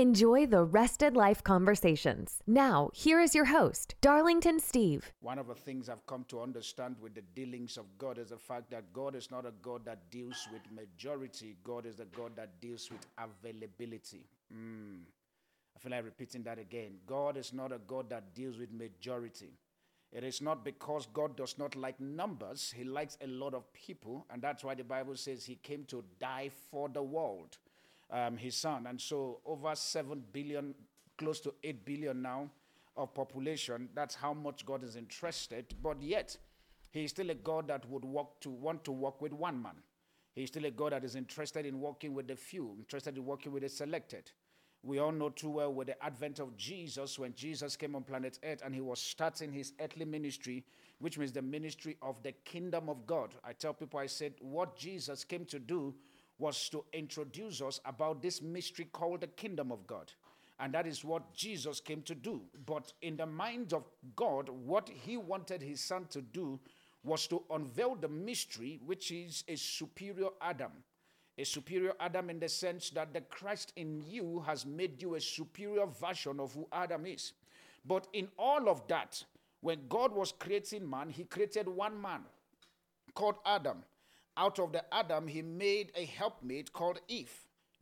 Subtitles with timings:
[0.00, 2.40] Enjoy the rested life conversations.
[2.46, 5.12] Now, here is your host, Darlington Steve.
[5.20, 8.38] One of the things I've come to understand with the dealings of God is the
[8.38, 12.32] fact that God is not a God that deals with majority, God is a God
[12.36, 14.24] that deals with availability.
[14.50, 15.00] Mm.
[15.76, 16.92] I feel like repeating that again.
[17.06, 19.50] God is not a God that deals with majority.
[20.12, 24.24] It is not because God does not like numbers, He likes a lot of people,
[24.30, 27.58] and that's why the Bible says He came to die for the world
[28.10, 28.86] um, his son.
[28.86, 30.74] And so, over 7 billion,
[31.16, 32.50] close to 8 billion now
[32.96, 35.74] of population, that's how much God is interested.
[35.82, 36.36] But yet,
[36.90, 39.76] he is still a God that would walk to, want to work with one man.
[40.34, 43.52] He's still a God that is interested in working with the few, interested in working
[43.52, 44.30] with the selected.
[44.82, 48.38] We all know too well with the advent of Jesus, when Jesus came on planet
[48.42, 50.64] Earth and he was starting his earthly ministry,
[51.00, 53.34] which means the ministry of the kingdom of God.
[53.44, 55.94] I tell people, I said, what Jesus came to do
[56.40, 60.10] was to introduce us about this mystery called the kingdom of God.
[60.58, 62.42] And that is what Jesus came to do.
[62.66, 63.84] But in the mind of
[64.16, 66.58] God, what he wanted his son to do
[67.02, 70.72] was to unveil the mystery, which is a superior Adam.
[71.38, 75.20] A superior Adam in the sense that the Christ in you has made you a
[75.20, 77.32] superior version of who Adam is.
[77.86, 79.24] But in all of that,
[79.62, 82.20] when God was creating man, he created one man
[83.14, 83.78] called Adam
[84.36, 87.32] out of the Adam, he made a helpmate called Eve.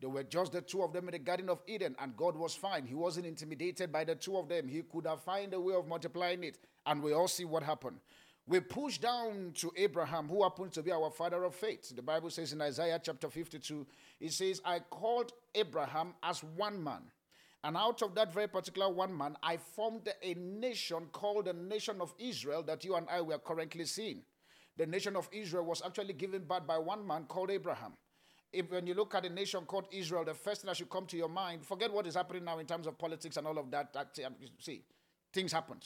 [0.00, 2.54] There were just the two of them in the Garden of Eden, and God was
[2.54, 2.86] fine.
[2.86, 4.68] He wasn't intimidated by the two of them.
[4.68, 7.98] He could have found a way of multiplying it, and we all see what happened.
[8.46, 11.94] We push down to Abraham, who happens to be our father of faith.
[11.94, 13.86] The Bible says in Isaiah chapter 52,
[14.20, 17.02] it says, I called Abraham as one man.
[17.64, 22.00] And out of that very particular one man, I formed a nation called the nation
[22.00, 24.22] of Israel that you and I were currently seeing
[24.78, 27.92] the nation of Israel was actually given birth by one man called Abraham.
[28.52, 31.04] If, when you look at the nation called Israel, the first thing that should come
[31.06, 33.70] to your mind, forget what is happening now in terms of politics and all of
[33.72, 33.92] that.
[33.92, 34.18] that
[34.58, 34.82] see,
[35.34, 35.78] things happen.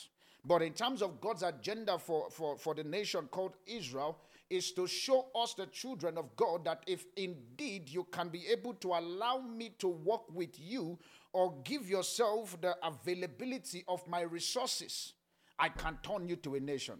[0.45, 4.19] But in terms of God's agenda for, for, for the nation called Israel,
[4.51, 8.75] is to show us, the children of God, that if indeed you can be able
[8.75, 10.99] to allow me to work with you
[11.33, 15.15] or give yourself the availability of my resources,
[15.59, 16.99] I can turn you to a nation.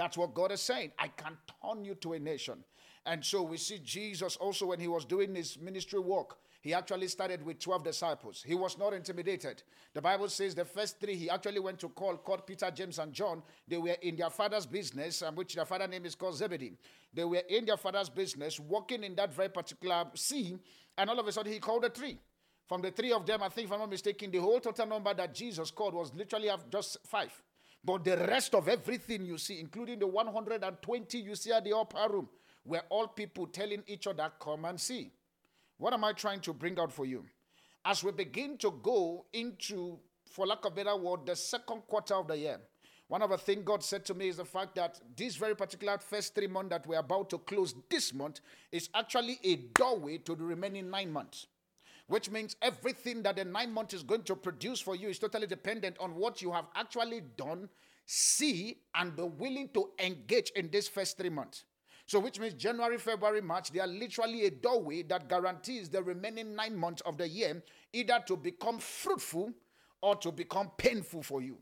[0.00, 0.92] That's what God is saying.
[0.98, 2.64] I can turn you to a nation.
[3.04, 7.08] And so we see Jesus also when he was doing his ministry work, he actually
[7.08, 8.42] started with 12 disciples.
[8.42, 9.62] He was not intimidated.
[9.92, 13.12] The Bible says the first three he actually went to call, called Peter, James, and
[13.12, 13.42] John.
[13.68, 16.78] They were in their father's business, um, which their father name is called Zebedee.
[17.12, 20.56] They were in their father's business, working in that very particular sea,
[20.96, 22.18] and all of a sudden he called the three.
[22.66, 25.12] From the three of them, I think if I'm not mistaken, the whole total number
[25.12, 27.38] that Jesus called was literally just five.
[27.84, 32.12] But the rest of everything you see, including the 120 you see at the upper
[32.12, 32.28] room,
[32.64, 35.10] were all people telling each other, Come and see.
[35.78, 37.24] What am I trying to bring out for you?
[37.84, 42.14] As we begin to go into, for lack of a better word, the second quarter
[42.14, 42.60] of the year,
[43.08, 45.98] one of the things God said to me is the fact that this very particular
[45.98, 48.40] first three months that we're about to close this month
[48.70, 51.46] is actually a doorway to the remaining nine months
[52.10, 55.46] which means everything that the nine months is going to produce for you is totally
[55.46, 57.68] dependent on what you have actually done,
[58.04, 61.62] see, and be willing to engage in this first three months.
[62.06, 66.56] So, which means January, February, March, they are literally a doorway that guarantees the remaining
[66.56, 67.62] nine months of the year
[67.92, 69.52] either to become fruitful
[70.02, 71.58] or to become painful for you.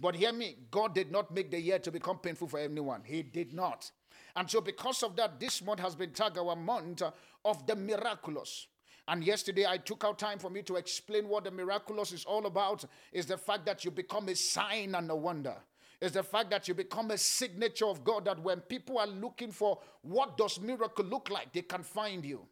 [0.00, 3.02] But hear me, God did not make the year to become painful for anyone.
[3.04, 3.88] He did not.
[4.34, 7.02] And so, because of that, this month has been tagged our month
[7.44, 8.66] of the miraculous.
[9.06, 12.46] And yesterday I took out time for me to explain what the miraculous is all
[12.46, 15.56] about is the fact that you become a sign and a wonder.
[16.00, 19.50] Is the fact that you become a signature of God that when people are looking
[19.50, 22.46] for what does miracle look like, they can find you.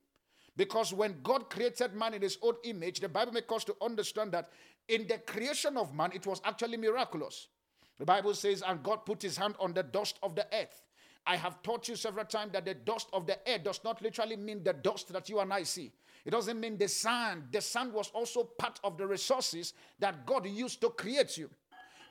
[0.56, 4.32] Because when God created man in his own image, the Bible makes us to understand
[4.32, 4.50] that
[4.88, 7.48] in the creation of man, it was actually miraculous.
[7.98, 10.82] The Bible says, and God put his hand on the dust of the earth.
[11.26, 14.37] I have taught you several times that the dust of the earth does not literally
[14.37, 15.93] mean the dust that you and I see.
[16.24, 17.44] It doesn't mean the sand.
[17.50, 21.50] The sand was also part of the resources that God used to create you.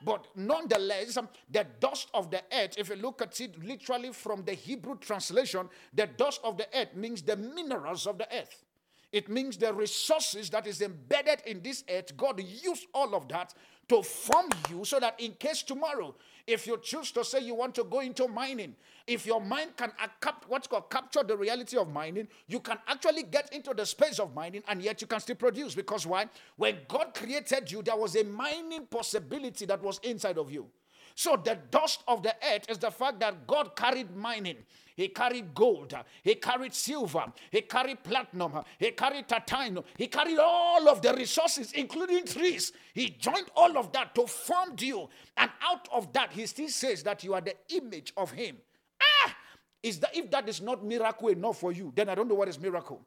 [0.04, 4.44] But nonetheless, um, the dust of the earth, if you look at it literally from
[4.44, 8.64] the Hebrew translation, the dust of the earth means the minerals of the earth.
[9.12, 13.54] It means the resources that is embedded in this earth, God used all of that
[13.88, 16.14] to form you so that in case tomorrow,
[16.46, 18.74] if you choose to say you want to go into mining,
[19.06, 23.24] if your mind can cap- what's called capture the reality of mining, you can actually
[23.24, 25.74] get into the space of mining and yet you can still produce.
[25.74, 26.26] Because why?
[26.56, 30.66] When God created you, there was a mining possibility that was inside of you.
[31.14, 34.56] So the dust of the earth is the fact that God carried mining.
[34.94, 35.94] He carried gold.
[36.22, 37.24] He carried silver.
[37.50, 38.52] He carried platinum.
[38.78, 39.84] He carried titanium.
[39.96, 42.72] He carried all of the resources, including trees.
[42.92, 45.08] He joined all of that to form you.
[45.36, 48.58] And out of that, he still says that you are the image of him.
[49.00, 49.36] Ah!
[49.82, 52.48] Is that if that is not miracle enough for you, then I don't know what
[52.48, 53.00] is miracle.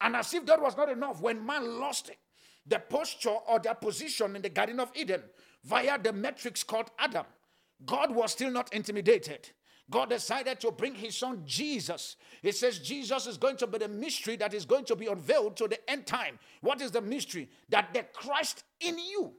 [0.00, 2.10] And as if that was not enough, when man lost
[2.66, 5.22] the posture or their position in the Garden of Eden
[5.64, 7.24] via the metrics called Adam,
[7.84, 9.50] God was still not intimidated.
[9.90, 12.16] God decided to bring his son Jesus.
[12.40, 15.56] He says Jesus is going to be the mystery that is going to be unveiled
[15.58, 16.38] to the end time.
[16.62, 17.50] What is the mystery?
[17.68, 19.34] That the Christ in you.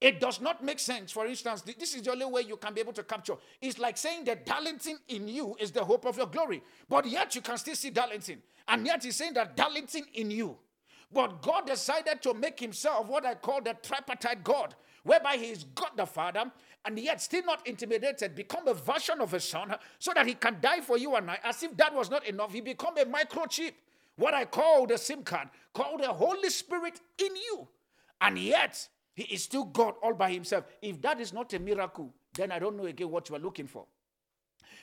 [0.00, 1.10] It does not make sense.
[1.12, 3.34] For instance, this is the only way you can be able to capture.
[3.60, 6.62] It's like saying that Darlington in you is the hope of your glory.
[6.88, 8.42] But yet you can still see Darlington.
[8.68, 10.58] And yet he's saying that Darlington in you.
[11.12, 14.74] But God decided to make himself what I call the tripartite God,
[15.04, 16.50] whereby he is God the Father,
[16.84, 20.58] and yet still not intimidated, become a version of a son so that he can
[20.60, 21.38] die for you and I.
[21.42, 23.72] As if that was not enough, he become a microchip,
[24.16, 27.68] what I call the SIM card, called the Holy Spirit in you.
[28.20, 30.64] And yet, he is still God all by himself.
[30.82, 33.66] If that is not a miracle, then I don't know again what you are looking
[33.66, 33.86] for.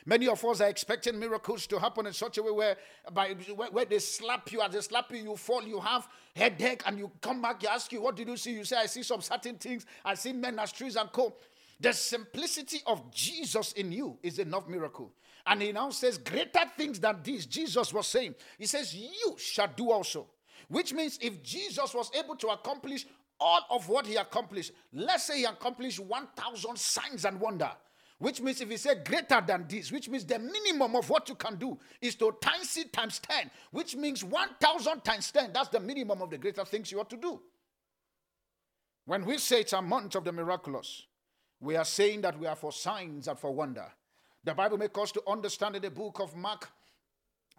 [0.06, 2.78] Many of us are expecting miracles to happen in such a way where,
[3.14, 6.82] by, where, where, they slap you, as they slap you, you fall, you have headache,
[6.88, 8.54] and you come back, you ask you, what did you see?
[8.54, 9.86] You say, I see some certain things.
[10.04, 11.36] I see men as trees and co.
[11.82, 15.12] The simplicity of Jesus in you is enough miracle.
[15.48, 18.36] And he now says, Greater things than these, Jesus was saying.
[18.60, 20.28] He says, You shall do also.
[20.68, 23.08] Which means if Jesus was able to accomplish
[23.40, 27.72] all of what he accomplished, let's say he accomplished 1,000 signs and wonder.
[28.20, 31.34] Which means if he said greater than this, which means the minimum of what you
[31.34, 35.52] can do is to times it times 10, which means 1,000 times 10.
[35.52, 37.42] That's the minimum of the greater things you ought to do.
[39.06, 41.08] When we say it's a month of the miraculous,
[41.62, 43.86] we are saying that we are for signs and for wonder.
[44.44, 46.70] The Bible makes us to understand in the book of Mark,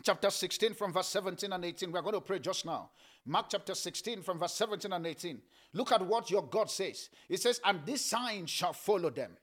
[0.03, 1.93] chapter 16, from verse 17 and 18.
[1.93, 2.91] We are going to pray just now.
[3.25, 5.41] Mark chapter 16, from verse 17 and 18.
[5.75, 7.09] Look at what your God says.
[7.29, 9.37] It says, And this sign shall follow them.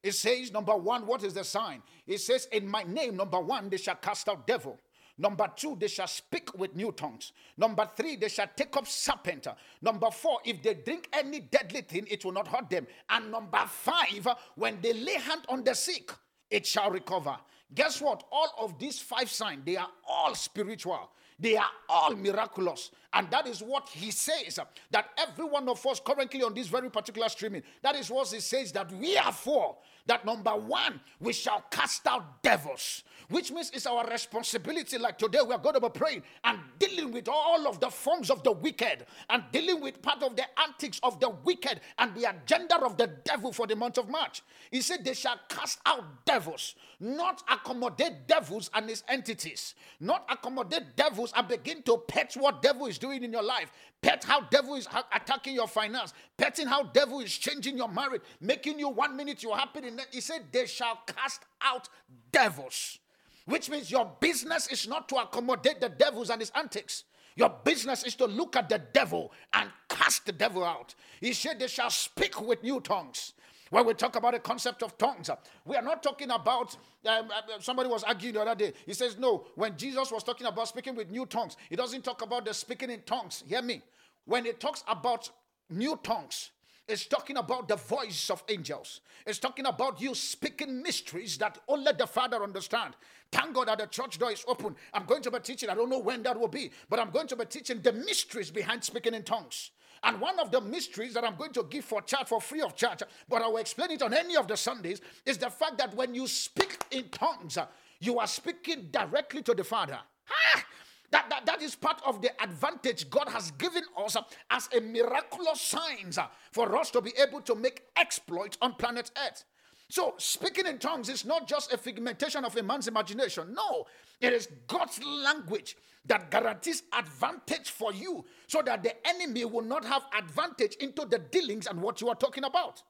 [0.00, 1.82] It says, number one, what is the sign?
[2.06, 4.78] It says, In my name, number one, they shall cast out devil.
[5.18, 7.32] Number two, they shall speak with new tongues.
[7.56, 9.46] Number three, they shall take up serpent.
[9.80, 12.86] Number four, if they drink any deadly thing, it will not hurt them.
[13.10, 16.10] And number five, when they lay hand on the sick,
[16.50, 17.36] it shall recover.
[17.74, 18.24] Guess what?
[18.30, 21.10] All of these five signs, they are all spiritual.
[21.38, 22.90] They are all miraculous.
[23.12, 24.58] And that is what he says
[24.90, 28.40] that every one of us currently on this very particular streaming, that is what he
[28.40, 29.76] says that we are for.
[30.06, 34.98] That number one, we shall cast out devils which means it's our responsibility.
[34.98, 38.30] Like today, we are going to be praying and dealing with all of the forms
[38.30, 42.24] of the wicked and dealing with part of the antics of the wicked and the
[42.30, 44.42] agenda of the devil for the month of March.
[44.70, 50.96] He said, They shall cast out devils, not accommodate devils and his entities, not accommodate
[50.96, 54.74] devils and begin to pet what devil is doing in your life, pet how devil
[54.74, 59.42] is attacking your finance, petting how devil is changing your marriage, making you one minute
[59.42, 59.80] you're happy.
[60.12, 61.88] He said, They shall cast out
[62.30, 62.98] devils.
[63.46, 67.04] Which means your business is not to accommodate the devils and his antics.
[67.34, 70.94] Your business is to look at the devil and cast the devil out.
[71.20, 73.32] He said, They shall speak with new tongues.
[73.70, 75.30] When we talk about the concept of tongues,
[75.64, 76.76] we are not talking about.
[77.06, 78.74] Um, uh, somebody was arguing the other day.
[78.84, 82.22] He says, No, when Jesus was talking about speaking with new tongues, he doesn't talk
[82.22, 83.42] about the speaking in tongues.
[83.48, 83.82] Hear me.
[84.26, 85.30] When he talks about
[85.70, 86.50] new tongues,
[86.88, 89.00] it's talking about the voice of angels.
[89.26, 92.94] It's talking about you speaking mysteries that only the Father understand.
[93.30, 94.74] Thank God that the church door is open.
[94.92, 95.70] I'm going to be teaching.
[95.70, 98.50] I don't know when that will be, but I'm going to be teaching the mysteries
[98.50, 99.70] behind speaking in tongues.
[100.04, 102.74] And one of the mysteries that I'm going to give for charge, for free of
[102.74, 105.94] charge, but I will explain it on any of the Sundays, is the fact that
[105.94, 107.56] when you speak in tongues,
[108.00, 109.98] you are speaking directly to the Father.
[110.28, 110.64] Ah!
[111.12, 114.16] That, that, that is part of the advantage God has given us
[114.50, 116.18] as a miraculous signs
[116.50, 119.44] for us to be able to make exploits on planet Earth.
[119.90, 123.52] So, speaking in tongues is not just a figmentation of a man's imagination.
[123.52, 123.84] No,
[124.22, 125.76] it is God's language
[126.06, 131.18] that guarantees advantage for you so that the enemy will not have advantage into the
[131.18, 132.82] dealings and what you are talking about.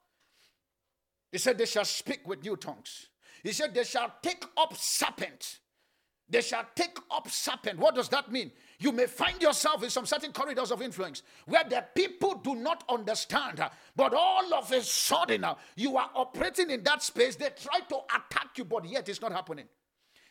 [1.32, 3.08] He said, They shall speak with new tongues.
[3.42, 5.58] He said, They shall take up serpents.
[6.28, 7.78] They shall take up serpent.
[7.78, 8.52] What does that mean?
[8.78, 12.84] You may find yourself in some certain corridors of influence where the people do not
[12.88, 13.62] understand,
[13.94, 15.44] but all of a sudden
[15.76, 17.36] you are operating in that space.
[17.36, 19.66] They try to attack you, but yet it's not happening.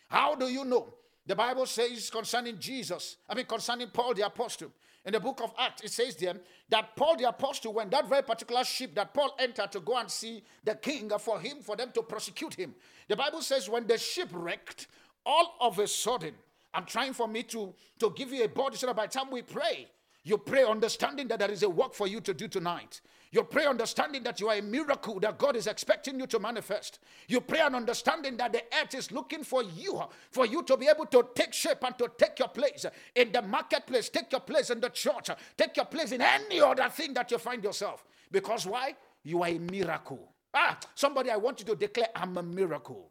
[0.10, 0.94] How do you know?
[1.26, 4.72] The Bible says concerning Jesus, I mean, concerning Paul the Apostle,
[5.06, 6.36] in the book of Acts, it says there
[6.70, 10.10] that Paul the Apostle, when that very particular ship that Paul entered to go and
[10.10, 12.76] see the king for him, for them to prosecute him,
[13.08, 14.88] the Bible says when the ship wrecked,
[15.26, 16.34] all of a sudden,
[16.74, 19.30] I'm trying for me to, to give you a body so that by the time
[19.32, 19.88] we pray,
[20.24, 23.02] you pray understanding that there is a work for you to do tonight.
[23.32, 27.00] You pray understanding that you are a miracle that God is expecting you to manifest.
[27.30, 30.02] You pray and understanding that the earth is looking for you,
[30.32, 32.86] for you to be able to take shape and to take your place
[33.16, 36.90] in the marketplace, take your place in the church, take your place in any other
[36.90, 38.04] thing that you find yourself.
[38.30, 38.96] Because why?
[39.24, 40.34] You are a miracle.
[40.54, 43.10] Ah, somebody, I want you to declare, I'm a miracle.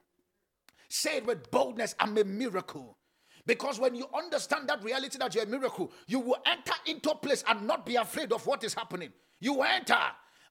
[0.90, 2.98] Say it with boldness, I'm a miracle.
[3.46, 7.14] Because when you understand that reality that you're a miracle, you will enter into a
[7.14, 9.10] place and not be afraid of what is happening.
[9.38, 9.96] You enter.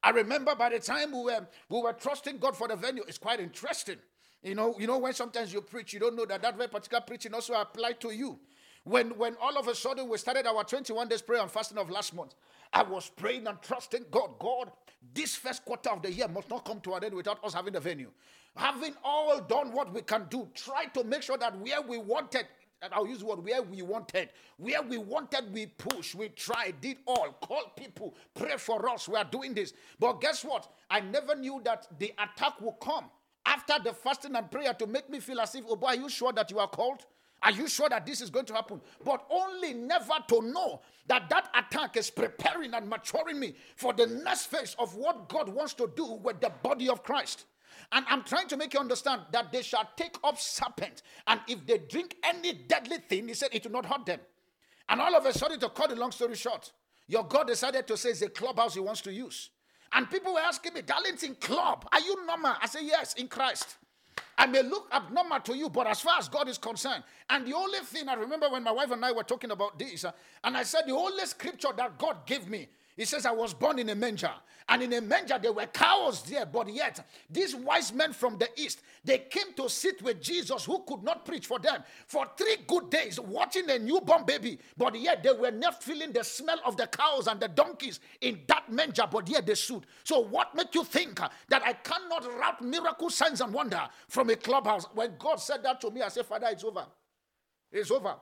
[0.02, 3.18] I remember by the time we were we were trusting God for the venue, it's
[3.18, 3.98] quite interesting.
[4.42, 7.02] You know, you know when sometimes you preach, you don't know that that very particular
[7.02, 8.40] preaching also applied to you.
[8.90, 11.92] When when all of a sudden we started our 21 days prayer and fasting of
[11.92, 12.34] last month,
[12.74, 14.32] I was praying and trusting God.
[14.40, 14.72] God,
[15.14, 17.74] this first quarter of the year must not come to an end without us having
[17.74, 18.10] the venue.
[18.56, 22.48] Having all done what we can do, try to make sure that where we wanted
[22.82, 24.30] and I'll use the word where we wanted.
[24.58, 29.08] Where we wanted, we pushed, we tried, did all, called people, pray for us.
[29.08, 29.74] We are doing this.
[30.00, 30.72] But guess what?
[30.90, 33.06] I never knew that the attack would come
[33.46, 36.10] after the fasting and prayer to make me feel as if, oh boy, are you
[36.10, 37.06] sure that you are called?
[37.42, 38.82] Are you sure that this is going to happen?
[39.04, 44.08] But only never to know that that attack is preparing and maturing me for the
[44.08, 47.46] next phase of what God wants to do with the body of Christ.
[47.92, 51.66] And I'm trying to make you understand that they shall take up serpent, and if
[51.66, 54.20] they drink any deadly thing, he said it will not hurt them.
[54.90, 56.72] And all of a sudden, to cut the long story short,
[57.08, 59.50] your God decided to say it's a clubhouse he wants to use.
[59.94, 62.56] And people were asking me, Darlington Club, are you normal?
[62.62, 63.78] I said, yes, in Christ.
[64.40, 67.54] I may look abnormal to you, but as far as God is concerned, and the
[67.54, 70.14] only thing I remember when my wife and I were talking about this, uh,
[70.46, 72.70] and I said, the only scripture that God gave me
[73.00, 74.30] he says, I was born in a manger.
[74.68, 76.46] And in a manger, there were cows there.
[76.46, 80.84] But yet, these wise men from the east, they came to sit with Jesus, who
[80.86, 84.60] could not preach for them for three good days, watching a newborn baby.
[84.76, 88.42] But yet, they were not feeling the smell of the cows and the donkeys in
[88.48, 89.08] that manger.
[89.10, 89.86] But yet, they stood.
[90.04, 94.36] So, what made you think that I cannot route miracle signs and wonder from a
[94.36, 94.88] clubhouse?
[94.94, 96.86] When God said that to me, I said, Father, it's over.
[97.72, 98.16] It's over.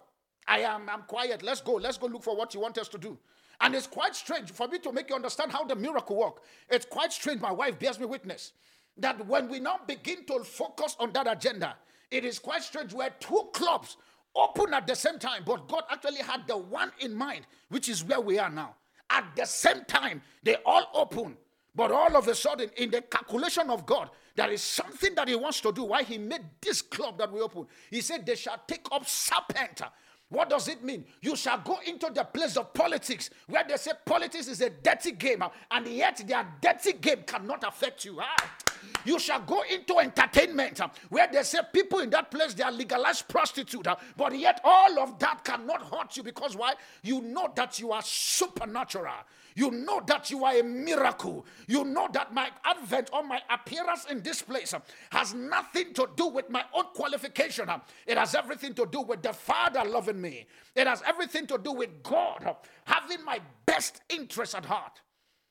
[0.48, 1.41] I am I'm quiet.
[1.41, 1.74] Let's go.
[1.74, 3.17] Let's go look for what you want us to do.
[3.61, 6.43] And it's quite strange for me to make you understand how the miracle work.
[6.69, 7.41] It's quite strange.
[7.41, 8.53] My wife bears me witness
[8.97, 11.75] that when we now begin to focus on that agenda,
[12.11, 13.97] it is quite strange where two clubs
[14.35, 18.03] open at the same time, but God actually had the one in mind, which is
[18.03, 18.75] where we are now.
[19.09, 21.37] At the same time, they all open.
[21.75, 25.35] But all of a sudden, in the calculation of God, there is something that He
[25.35, 25.83] wants to do.
[25.83, 27.67] Why He made this club that we open?
[27.89, 29.81] He said, They shall take up serpent
[30.29, 31.05] what does it mean?
[31.22, 35.12] You shall go into the place of politics where they say politics is a dirty
[35.13, 38.17] game, uh, and yet their dirty game cannot affect you.
[38.19, 38.57] Ah.
[39.05, 42.72] You shall go into entertainment uh, where they say people in that place they are
[42.72, 46.74] legalized prostitute, uh, but yet all of that cannot hurt you because why?
[47.03, 49.13] You know that you are supernatural.
[49.57, 51.43] You know that you are a miracle.
[51.65, 54.75] You know that my advent or my appearance in this place
[55.09, 57.67] has nothing to do with my own qualification.
[58.05, 60.45] It has everything to do with the Father loving me.
[60.75, 65.01] It has everything to do with God having my best interest at heart.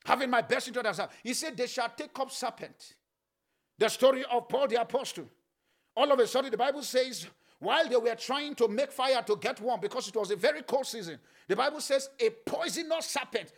[0.05, 1.11] Having my best interest at heart.
[1.21, 2.93] He said, They shall take up serpent.
[3.77, 5.25] The story of Paul the Apostle.
[5.97, 7.27] All of a sudden, the Bible says,
[7.59, 10.61] while they were trying to make fire to get warm because it was a very
[10.61, 13.51] cold season, the Bible says a poisonous serpent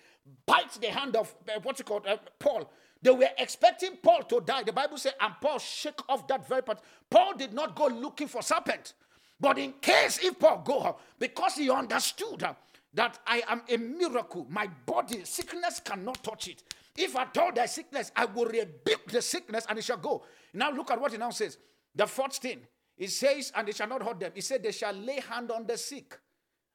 [0.45, 2.69] bites the hand of uh, what's it called uh, Paul.
[3.01, 4.63] They were expecting Paul to die.
[4.63, 6.81] The Bible says, and Paul shake off that very part.
[7.09, 8.93] Paul did not go looking for serpent,
[9.39, 12.53] but in case if Paul go, because he understood uh,
[12.93, 16.63] that I am a miracle, my body sickness cannot touch it.
[16.97, 20.23] If I told thy sickness, I will rebuke the sickness and it shall go.
[20.53, 21.57] Now look at what he now says.
[21.95, 22.59] The fourth thing,
[22.97, 24.31] it says, and they shall not hurt them.
[24.35, 26.17] He said, they shall lay hand on the sick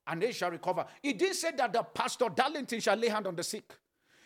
[0.06, 0.84] and they shall recover.
[1.02, 3.72] He didn't say that the pastor Darlington shall lay hand on the sick.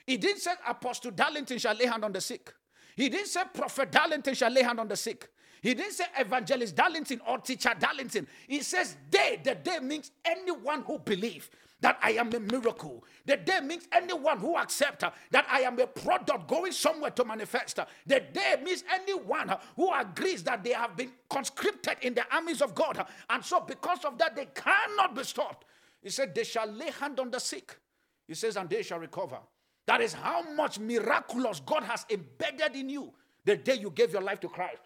[0.07, 2.53] He didn't say Apostle Darlington shall lay hand on the sick.
[2.97, 5.29] He didn't say Prophet Darlington shall lay hand on the sick.
[5.61, 8.27] He didn't say Evangelist Darlington or Teacher Darlington.
[8.47, 9.41] He says they.
[9.45, 13.05] The they means anyone who believe that I am a miracle.
[13.25, 17.25] The day means anyone who accepts uh, that I am a product going somewhere to
[17.25, 17.79] manifest.
[17.79, 22.25] Uh, the day means anyone uh, who agrees that they have been conscripted in the
[22.35, 23.07] armies of God.
[23.31, 25.67] And so, because of that, they cannot be stopped.
[26.03, 27.79] He said, They shall lay hand on the sick.
[28.27, 29.39] He says, And they shall recover.
[29.87, 33.13] That is how much miraculous God has embedded in you
[33.45, 34.83] the day you gave your life to Christ.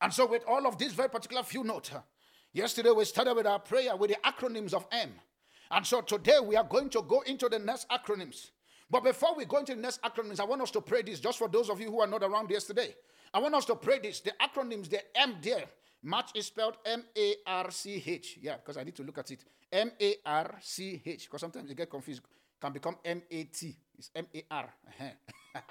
[0.00, 1.90] And so, with all of these very particular few notes,
[2.52, 5.12] yesterday we started with our prayer with the acronyms of M.
[5.70, 8.50] And so today we are going to go into the next acronyms.
[8.90, 11.38] But before we go into the next acronyms, I want us to pray this just
[11.38, 12.94] for those of you who are not around yesterday.
[13.32, 14.20] I want us to pray this.
[14.20, 15.64] The acronyms, the M there.
[16.02, 18.38] March is spelled M A R C H.
[18.40, 19.44] Yeah, because I need to look at it.
[19.72, 21.24] M A R C H.
[21.24, 22.22] Because sometimes you get confused.
[22.60, 23.74] Can become M A T.
[23.98, 24.74] It's M A R.
[24.88, 25.60] Uh-huh.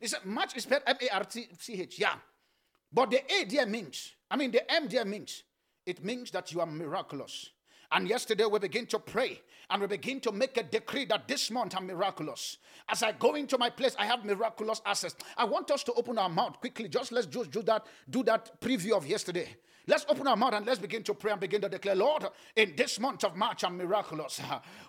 [0.00, 1.98] It's March is spelled M A R C H.
[1.98, 2.14] Yeah.
[2.92, 5.44] But the A there means, I mean, the M there means,
[5.86, 7.50] it means that you are miraculous.
[7.92, 11.50] And yesterday we begin to pray and we begin to make a decree that this
[11.50, 12.58] month I'm miraculous.
[12.88, 15.14] As I go into my place, I have miraculous access.
[15.36, 16.88] I want us to open our mouth quickly.
[16.88, 19.56] Just let's just do that, do that preview of yesterday.
[19.90, 22.74] Let's open our mouth and let's begin to pray and begin to declare, Lord, in
[22.76, 24.40] this month of March, I'm miraculous.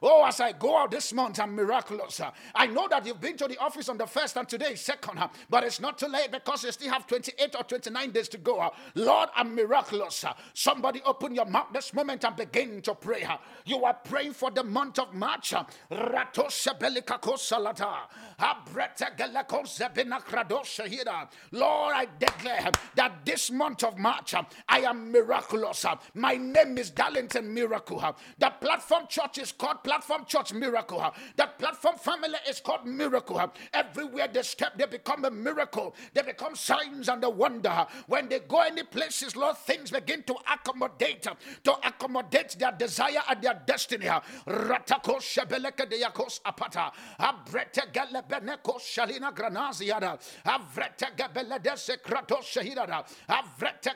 [0.04, 2.22] Oh, as I go out this month, I'm miraculous.
[2.54, 5.20] I know that you've been to the office on the first and today is second,
[5.50, 8.72] but it's not too late because you still have 28 or 29 days to go.
[8.94, 10.24] Lord, I'm miraculous.
[10.54, 13.28] Somebody open your mouth this moment and begin to pray.
[13.66, 15.52] You are praying for the month of March.
[15.52, 15.66] Lord,
[21.96, 24.36] I declare that this month of March,
[24.70, 25.86] I am miraculous.
[26.14, 28.04] My name is Darlington Miracle.
[28.38, 31.14] The platform church is called Platform Church Miracle.
[31.36, 33.42] The platform family is called Miracle.
[33.74, 35.96] Everywhere they step, they become a miracle.
[36.14, 37.86] They become signs and a wonder.
[38.08, 41.28] When they go any places, Lord, things begin to accommodate,
[41.64, 44.06] to accommodate their desire and their destiny.
[44.06, 45.88] Ratako shebeleke
[46.46, 46.92] apata.
[47.20, 47.92] Abrete
[48.80, 50.20] shalina granaziada.
[50.46, 51.12] Avrete.
[53.30, 53.92] Avrete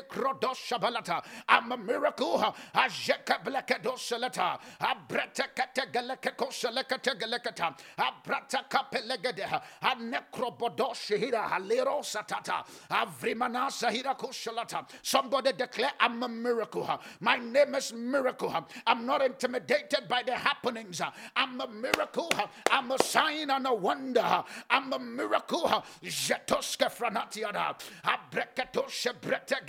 [0.00, 1.22] nekrodoshabalata.
[1.48, 2.54] I'm a miracle.
[2.74, 4.58] Ajeka blekedoshalata.
[4.80, 7.74] Abrete kategelekekoshalekete geleketa.
[7.98, 9.60] Abrata kapelegede.
[9.82, 12.64] Anekrobodoshihira halero satata.
[12.90, 14.86] Avrimana sahira koshalata.
[15.02, 16.88] Somebody declare I'm a miracle.
[17.20, 18.54] My name is miracle.
[18.86, 21.00] I'm not intimidated by the happenings.
[21.36, 22.30] I'm a miracle.
[22.70, 24.44] I'm a sign and a wonder.
[24.70, 25.68] I'm a miracle.
[26.02, 27.74] Jetoske franatiada.
[28.04, 29.64] Abreketoshe brete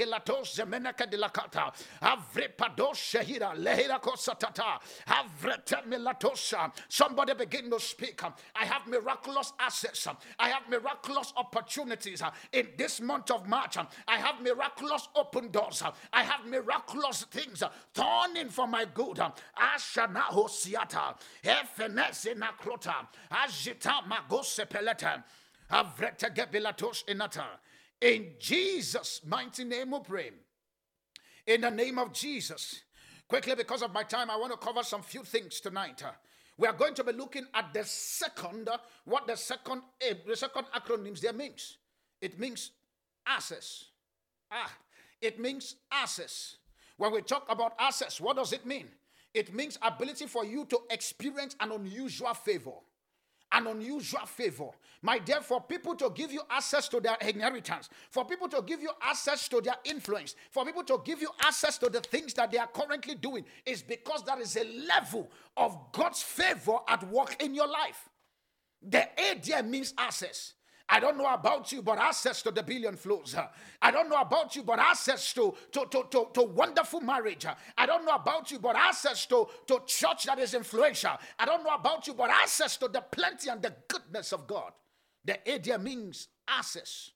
[3.56, 4.80] lehira kosatata.
[6.90, 8.22] Somebody begin to speak.
[8.56, 10.08] I have miraculous assets.
[10.40, 12.22] I have miraculous opportunities
[12.52, 13.78] in this month of March.
[14.08, 15.84] I have miraculous open doors.
[16.12, 19.18] I have miraculous things turning for my good.
[19.18, 21.16] Ashana hosiata.
[21.44, 23.08] Efenese nakrota.
[23.32, 25.24] Ajita magose peleta.
[25.72, 27.46] Avrete gebilatos inata.
[28.02, 30.32] In Jesus' mighty name we pray.
[31.46, 32.82] In the name of Jesus.
[33.28, 36.04] Quickly, because of my time, I want to cover some few things tonight.
[36.58, 38.70] We are going to be looking at the second,
[39.06, 41.78] what the second, the second acronyms there means.
[42.22, 42.72] It means
[43.26, 43.86] access.
[44.52, 44.72] Ah,
[45.22, 46.58] it means access.
[46.98, 48.88] When we talk about access, what does it mean?
[49.34, 52.74] It means ability for you to experience an unusual favor
[53.52, 54.70] an unusual favor.
[55.02, 58.82] My dear, for people to give you access to their inheritance, for people to give
[58.82, 62.52] you access to their influence, for people to give you access to the things that
[62.52, 67.42] they are currently doing, is because there is a level of God's favor at work
[67.42, 68.10] in your life.
[68.84, 70.54] The A means access.
[70.94, 73.34] I don't know about you, but access to the billion flows.
[73.82, 77.46] I don't know about you, but access to, to, to, to, to wonderful marriage.
[77.78, 81.12] I don't know about you, but access to, to church that is influential.
[81.40, 84.74] I don't know about you, but access to the plenty and the goodness of God.
[85.24, 87.12] The idea means access.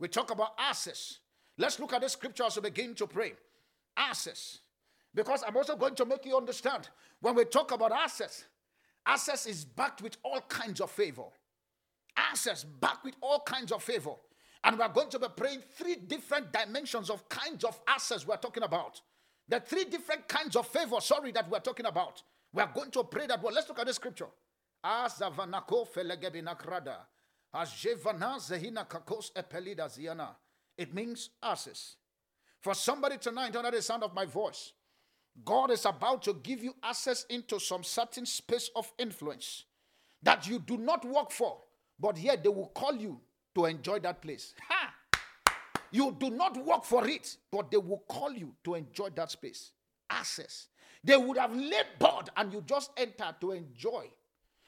[0.00, 1.20] We talk about access.
[1.56, 3.34] Let's look at the scripture as we begin to pray.
[3.96, 4.58] Access.
[5.14, 6.88] Because I'm also going to make you understand
[7.20, 8.44] when we talk about access,
[9.06, 11.26] access is backed with all kinds of favor
[12.16, 14.14] access back with all kinds of favor.
[14.62, 18.62] And we're going to be praying three different dimensions of kinds of access we're talking
[18.62, 19.00] about.
[19.48, 22.22] The three different kinds of favor, sorry, that we're talking about.
[22.52, 23.54] We're going to pray that well.
[23.54, 24.26] Let's look at the scripture.
[30.78, 31.96] It means access.
[32.60, 34.72] For somebody tonight, under the sound of my voice,
[35.44, 39.64] God is about to give you access into some certain space of influence
[40.22, 41.58] that you do not work for
[42.00, 43.20] but yet they will call you
[43.54, 44.54] to enjoy that place.
[44.68, 44.94] Ha!
[45.92, 49.72] You do not work for it, but they will call you to enjoy that space.
[50.08, 50.68] Access.
[51.02, 54.06] They would have labored and you just enter to enjoy.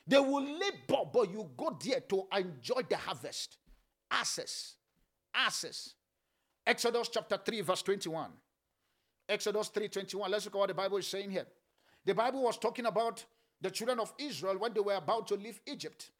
[0.06, 3.58] They will labor, but you go there to enjoy the harvest.
[4.10, 4.76] Access.
[5.34, 5.94] Access.
[6.66, 8.30] Exodus chapter 3, verse 21.
[9.28, 10.30] Exodus 3 21.
[10.30, 11.46] Let's look at what the Bible is saying here.
[12.04, 13.24] The Bible was talking about
[13.60, 16.10] the children of Israel when they were about to leave Egypt.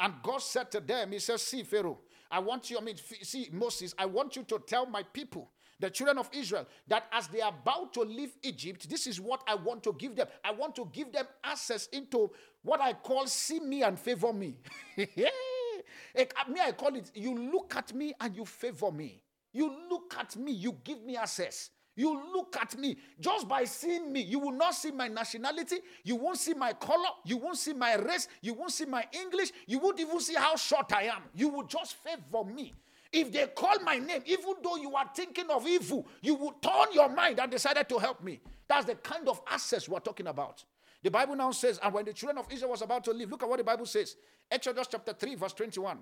[0.00, 1.98] And God said to them, He says, See, Pharaoh,
[2.30, 5.90] I want you, I mean, see, Moses, I want you to tell my people, the
[5.90, 9.54] children of Israel, that as they are about to leave Egypt, this is what I
[9.54, 10.26] want to give them.
[10.44, 12.30] I want to give them access into
[12.62, 14.58] what I call see me and favor me.
[14.96, 19.22] me, I call it, you look at me and you favor me.
[19.52, 21.70] You look at me, you give me access.
[22.00, 24.22] You look at me just by seeing me.
[24.22, 25.76] You will not see my nationality.
[26.02, 27.10] You won't see my color.
[27.26, 28.26] You won't see my race.
[28.40, 29.52] You won't see my English.
[29.66, 31.20] You won't even see how short I am.
[31.34, 32.72] You will just favor me.
[33.12, 36.86] If they call my name, even though you are thinking of evil, you will turn
[36.94, 38.40] your mind and decided to help me.
[38.66, 40.64] That's the kind of access we're talking about.
[41.02, 43.42] The Bible now says, and when the children of Israel was about to leave, look
[43.42, 44.16] at what the Bible says.
[44.50, 45.98] Exodus chapter 3, verse 21.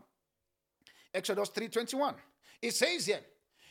[1.13, 2.15] Exodus 3 21.
[2.63, 3.21] It says here,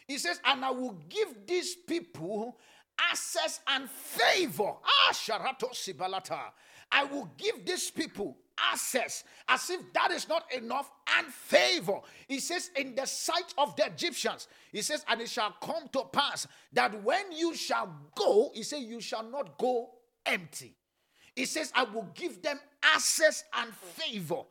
[0.08, 2.58] he says, and I will give these people
[3.00, 4.74] access and favor.
[4.84, 6.40] Ah, Sharato Sibalata.
[6.92, 8.38] I will give these people
[8.72, 12.00] access as if that is not enough and favor.
[12.28, 16.04] He says, in the sight of the Egyptians, he says, and it shall come to
[16.12, 19.90] pass that when you shall go, he says, you shall not go
[20.26, 20.74] empty.
[21.36, 24.42] He says, I will give them access and favor.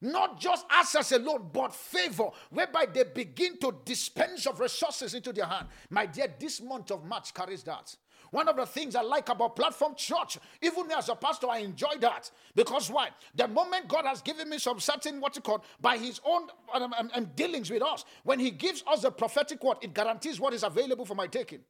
[0.00, 5.46] Not just access alone, but favor, whereby they begin to dispense of resources into their
[5.46, 5.66] hand.
[5.90, 7.94] My dear, this month of March carries that.
[8.30, 11.58] One of the things I like about Platform Church, even me as a pastor, I
[11.58, 12.30] enjoy that.
[12.54, 13.08] Because why?
[13.34, 16.94] The moment God has given me some certain, what you call, by his own um,
[16.94, 20.54] um, um, dealings with us, when he gives us the prophetic word, it guarantees what
[20.54, 21.60] is available for my taking.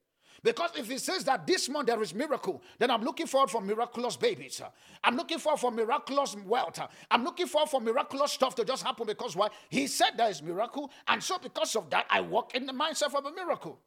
[0.43, 3.61] Because if he says that this month there is miracle, then I'm looking forward for
[3.61, 4.63] miraculous babies.
[5.05, 6.81] I'm looking forward for miraculous wealth.
[7.11, 9.49] I'm looking forward for miraculous stuff to just happen because why?
[9.69, 10.91] He said there is miracle.
[11.09, 13.79] And so because of that, I walk in the mindset of a miracle.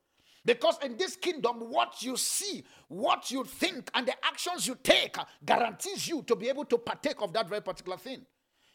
[0.45, 5.15] Because in this kingdom, what you see, what you think, and the actions you take
[5.45, 8.25] guarantees you to be able to partake of that very particular thing.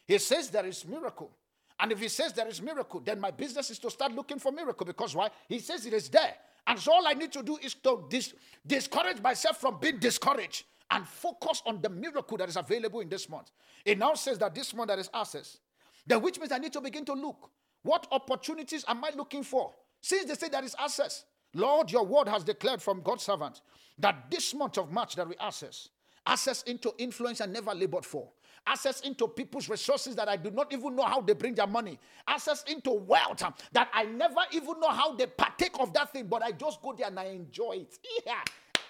[0.07, 1.31] He says there is miracle.
[1.79, 4.51] And if he says there is miracle, then my business is to start looking for
[4.51, 4.85] miracle.
[4.85, 5.29] Because why?
[5.47, 6.33] He says it is there.
[6.69, 10.65] And so all I need to do is to dis- discourage myself from being discouraged
[10.91, 13.49] and focus on the miracle that is available in this month.
[13.83, 15.57] It now says that this month there is access.
[16.05, 17.49] Then which means I need to begin to look.
[17.81, 19.73] What opportunities am I looking for?
[19.99, 23.61] Since they say there is access, Lord, your word has declared from God's servant
[23.97, 25.89] that this month of March that we access,
[26.27, 28.29] access into influence I never labored for,
[28.69, 31.97] access into people's resources that I do not even know how they bring their money,
[32.27, 36.43] access into wealth that I never even know how they partake of that thing, but
[36.43, 37.97] I just go there and I enjoy it.
[38.25, 38.41] Yeah,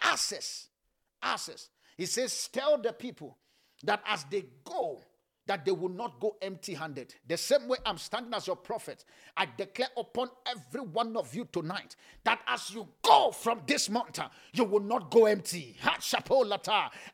[0.02, 0.68] access,
[1.24, 1.70] access.
[1.98, 3.38] He says, Tell the people
[3.84, 5.02] that as they go,
[5.50, 7.16] that they will not go empty handed.
[7.28, 9.04] The same way I'm standing as your prophet,
[9.36, 14.26] I declare upon every one of you tonight that as you go from this mountain,
[14.54, 15.76] you will not go empty.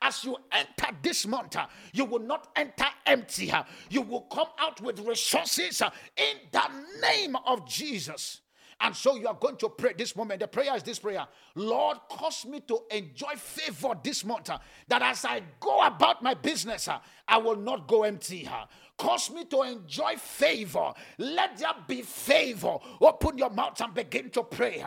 [0.02, 3.54] As you enter this mountain, you will not enter empty.
[3.90, 5.82] You will come out with resources
[6.18, 6.70] in the
[7.02, 8.42] name of Jesus.
[8.82, 10.42] And so you are going to pray this moment.
[10.42, 14.50] The prayer is this prayer Lord, cause me to enjoy favor this month.
[14.50, 18.50] Uh, that as I go about my business, uh, I will not go empty.
[18.98, 20.94] Cause me to enjoy favor.
[21.18, 22.78] Let there be favor.
[23.02, 24.84] Open your mouth and begin to pray.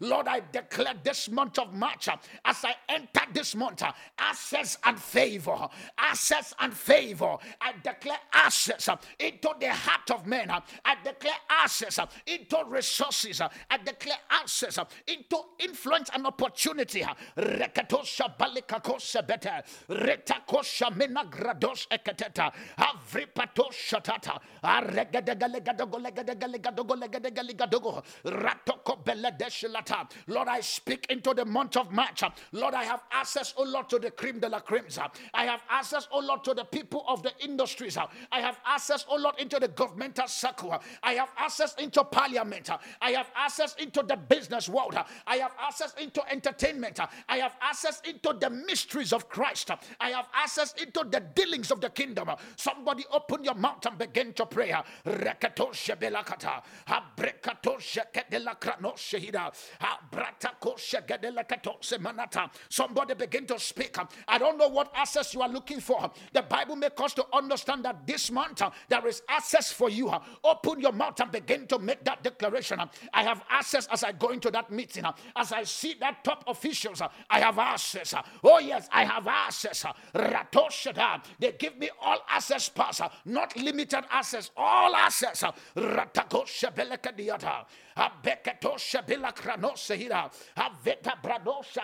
[0.00, 2.08] Lord, I declare this month of March
[2.44, 3.82] as I enter this month,
[4.18, 5.68] access and favor.
[5.98, 7.36] Access and favor.
[7.60, 10.50] I declare access into the heart of men.
[10.50, 13.40] I declare access into resources.
[13.40, 14.78] I declare access
[15.08, 17.04] into influence and opportunity.
[19.26, 19.62] Better.
[20.84, 24.40] Shamina grados eketeta avripato shatata
[28.24, 32.22] ratoko beledeshlata Lord I speak into the month of March.
[32.52, 34.98] Lord I have access oh Lord to the cream de la creams.
[35.32, 37.96] I have access oh Lord to the people of the industries.
[37.96, 40.74] I have access oh Lord into the governmental circle.
[41.02, 42.70] I have access into parliament.
[43.00, 44.96] I have access into the business world.
[45.26, 47.00] I have access into entertainment.
[47.28, 49.70] I have access into the mysteries of Christ.
[50.00, 52.30] I have access into the dealings of the kingdom.
[52.56, 54.74] Somebody open your mouth and begin to pray.
[62.68, 63.96] Somebody begin to speak.
[64.28, 66.10] I don't know what access you are looking for.
[66.32, 70.12] The Bible makes us to understand that this month uh, there is access for you.
[70.42, 72.80] Open your mouth and begin to make that declaration.
[73.12, 75.04] I have access as I go into that meeting.
[75.36, 78.14] As I see that top officials, uh, I have access.
[78.42, 79.84] Oh, yes, I have access.
[81.38, 85.42] They give me all access pass, uh, not limited access, all access.
[85.42, 85.52] Uh,
[89.96, 90.30] Hira.
[90.56, 91.16] Aveta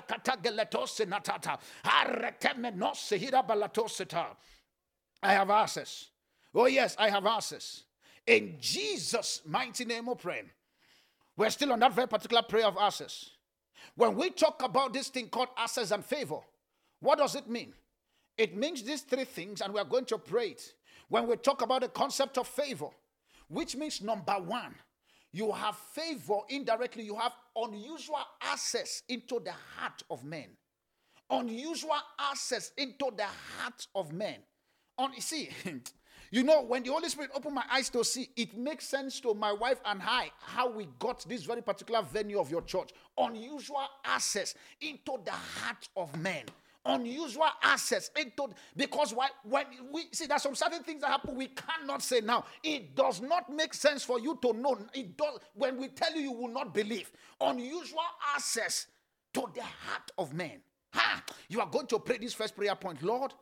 [0.09, 1.01] katageletos.
[5.23, 6.11] I have access.
[6.55, 7.85] Oh, yes, I have access.
[8.27, 10.51] In Jesus' mighty name of praying.
[11.37, 13.31] We're still on that very particular prayer of access.
[13.95, 16.41] When we talk about this thing called access and favor,
[17.01, 17.73] what does it mean?
[18.41, 20.73] It means these three things, and we are going to pray it.
[21.11, 22.89] When we talk about the concept of favor,
[23.49, 24.75] which means number one,
[25.31, 30.49] you have favor indirectly, you have unusual access into the heart of men.
[31.29, 34.37] Unusual access into the heart of men.
[34.97, 35.51] On see,
[36.31, 39.35] you know, when the Holy Spirit opened my eyes to see, it makes sense to
[39.35, 42.89] my wife and I how we got this very particular venue of your church.
[43.19, 46.47] Unusual access into the heart of men
[46.87, 51.49] unusual access into because why when we see there's some certain things that happen we
[51.49, 52.45] cannot say now.
[52.63, 54.79] It does not make sense for you to know.
[54.95, 57.11] It does when we tell you you will not believe.
[57.41, 58.01] Unusual
[58.35, 58.87] access
[59.35, 60.61] to the heart of men.
[60.93, 61.23] Ha!
[61.49, 63.03] You are going to pray this first prayer point.
[63.03, 63.33] Lord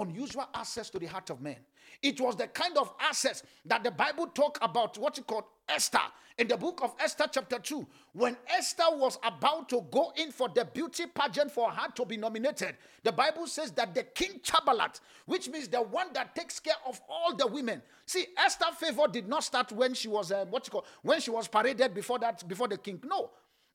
[0.00, 1.56] unusual access to the heart of men
[2.02, 5.98] it was the kind of access that the bible talk about what you call esther
[6.38, 10.48] in the book of Esther, chapter 2, when Esther was about to go in for
[10.48, 15.00] the beauty pageant for her to be nominated, the Bible says that the king Chabalat,
[15.26, 17.82] which means the one that takes care of all the women.
[18.06, 21.32] See, Esther favor did not start when she was uh, what you call when she
[21.32, 23.00] was paraded before that before the king.
[23.04, 23.30] No,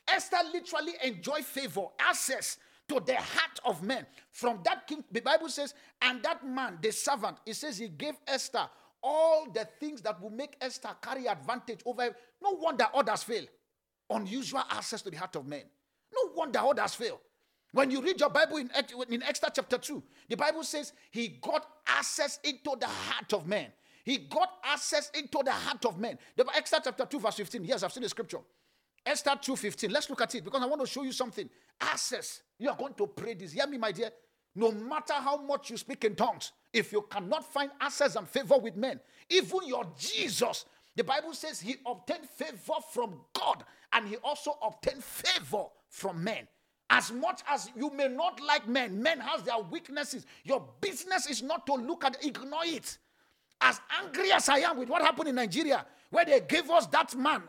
[0.08, 2.58] Esther literally enjoyed favor, access
[2.90, 4.06] to the heart of men.
[4.32, 8.16] From that king, the Bible says, and that man, the servant, it says he gave
[8.28, 8.68] Esther
[9.02, 12.16] all the things that will make Esther carry advantage over.
[12.42, 13.46] No wonder others fail.
[14.10, 15.64] Unusual access to the heart of men.
[16.14, 17.20] No wonder others fail.
[17.72, 18.70] When you read your Bible in,
[19.10, 23.72] in Esther chapter 2, the Bible says he got access into the heart of men.
[24.06, 26.20] He got access into the heart of men.
[26.36, 27.66] The Esther chapter 2, verse 15.
[27.66, 28.40] Yes, I've seen the scripture.
[29.06, 29.92] Esther 2:15.
[29.92, 31.50] Let's look at it because I want to show you something.
[31.82, 32.42] Access.
[32.58, 33.52] You are going to pray this.
[33.52, 34.12] Hear me, my dear.
[34.56, 38.58] No matter how much you speak in tongues, if you cannot find access and favor
[38.58, 44.18] with men, even your Jesus, the Bible says he obtained favor from God and he
[44.18, 46.48] also obtained favor from men.
[46.90, 50.28] As much as you may not like men, men has their weaknesses.
[50.44, 53.00] Your business is not to look at ignore it.
[53.60, 57.16] As angry as I am with what happened in Nigeria, where they gave us that
[57.16, 57.42] man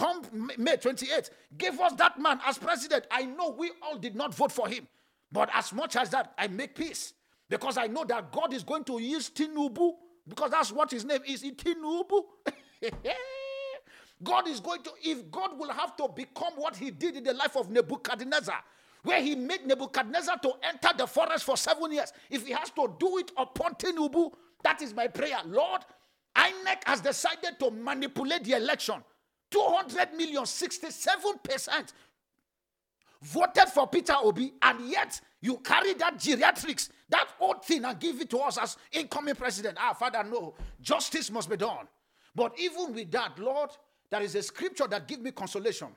[0.00, 0.22] come
[0.56, 3.06] May 28th, gave us that man as president.
[3.10, 4.88] I know we all did not vote for him.
[5.30, 7.12] But as much as that, I make peace.
[7.48, 9.92] Because I know that God is going to use Tinubu,
[10.26, 12.22] because that's what his name is, Tinubu.
[14.22, 17.34] God is going to, if God will have to become what he did in the
[17.34, 18.62] life of Nebuchadnezzar,
[19.02, 22.94] where he made Nebuchadnezzar to enter the forest for seven years, if he has to
[22.98, 24.30] do it upon Tinubu,
[24.62, 25.38] that is my prayer.
[25.46, 25.82] Lord,
[26.36, 29.02] INEC has decided to manipulate the election.
[29.50, 31.92] 200 million, 67%
[33.22, 38.20] voted for Peter Obi, and yet you carry that geriatrics, that old thing, and give
[38.20, 39.76] it to us as incoming president.
[39.80, 40.54] Ah, Father, no.
[40.80, 41.86] Justice must be done.
[42.34, 43.70] But even with that, Lord,
[44.10, 45.88] there is a scripture that gives me consolation.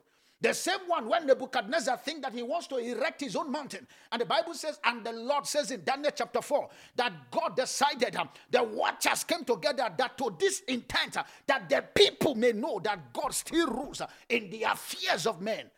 [0.43, 3.87] The same one when Nebuchadnezzar think that he wants to erect his own mountain.
[4.11, 8.17] And the Bible says, and the Lord says in Daniel chapter 4, that God decided,
[8.17, 12.81] um, the watchers came together that to this intent, uh, that the people may know
[12.83, 15.71] that God still rules uh, in the affairs of men.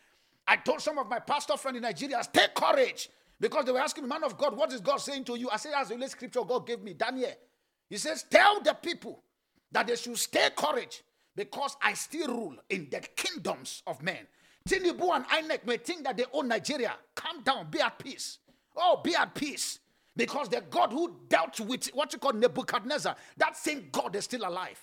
[0.47, 3.09] I told some of my pastor friends in Nigeria, take courage.
[3.39, 5.47] Because they were asking, man of God, what is God saying to you?
[5.51, 7.33] I said, as the scripture God gave me, Daniel.
[7.87, 9.21] He says, tell the people
[9.71, 11.03] that they should stay courage
[11.35, 14.25] because I still rule in the kingdoms of men.
[14.67, 16.95] Tinubu and INEC may think that they own Nigeria.
[17.13, 18.39] Calm down, be at peace.
[18.75, 19.79] Oh, be at peace.
[20.15, 24.47] Because the God who dealt with what you call Nebuchadnezzar, that same God is still
[24.47, 24.79] alive.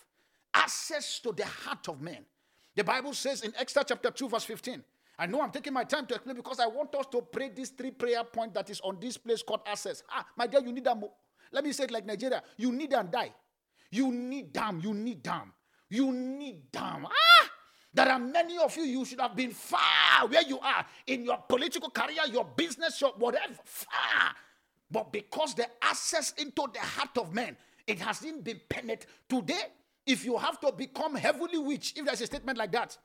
[0.54, 2.24] Access to the heart of men.
[2.76, 4.84] The Bible says in Exodus chapter 2, verse 15,
[5.18, 7.70] I know I'm taking my time to explain because I want us to pray this
[7.70, 10.02] three prayer point that is on this place called access.
[10.10, 11.04] Ah, my dear, you need them.
[11.50, 12.42] Let me say it like Nigeria.
[12.56, 13.32] You need them die.
[13.90, 14.80] You need them.
[14.82, 15.52] You need them.
[15.90, 17.06] You need them.
[17.06, 17.51] Ah!
[17.94, 21.36] There are many of you, you should have been far where you are in your
[21.48, 24.34] political career, your business, your whatever, far.
[24.90, 29.06] But because the access into the heart of man, it hasn't been penetrated.
[29.28, 29.62] Today,
[30.06, 32.96] if you have to become heavily rich, if there's a statement like that,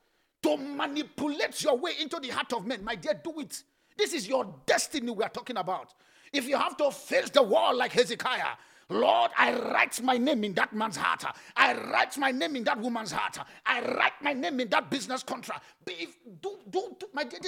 [0.42, 2.82] to manipulate your way into the heart of men.
[2.84, 3.62] My dear, do it.
[3.96, 5.92] This is your destiny we are talking about.
[6.32, 8.56] If you have to face the wall like Hezekiah,
[8.90, 11.24] Lord, I write my name in that man's heart.
[11.56, 13.38] I write my name in that woman's heart.
[13.66, 15.64] I write my name in that business contract.
[15.86, 17.38] If, do, do, do, my do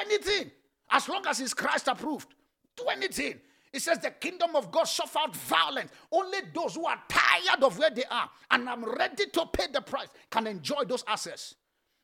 [0.00, 0.50] anything.
[0.90, 2.34] As long as it's Christ approved.
[2.76, 3.40] Do anything.
[3.72, 5.92] It says the kingdom of God suffered violence.
[6.10, 9.80] Only those who are tired of where they are and I'm ready to pay the
[9.80, 11.54] price can enjoy those access.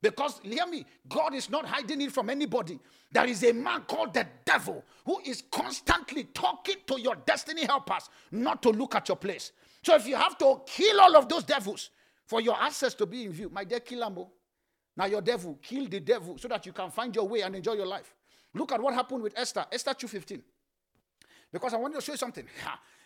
[0.04, 2.78] Because, hear me, God is not hiding it from anybody.
[3.10, 8.10] There is a man called the devil who is constantly talking to your destiny helpers
[8.30, 9.52] not to look at your place.
[9.82, 11.88] So, if you have to kill all of those devils
[12.26, 14.28] for your access to be in view, my dear Kilambo,
[14.94, 17.72] now your devil, kill the devil so that you can find your way and enjoy
[17.72, 18.14] your life.
[18.52, 20.42] Look at what happened with Esther, Esther 2.15.
[21.50, 22.46] Because I want to show you something.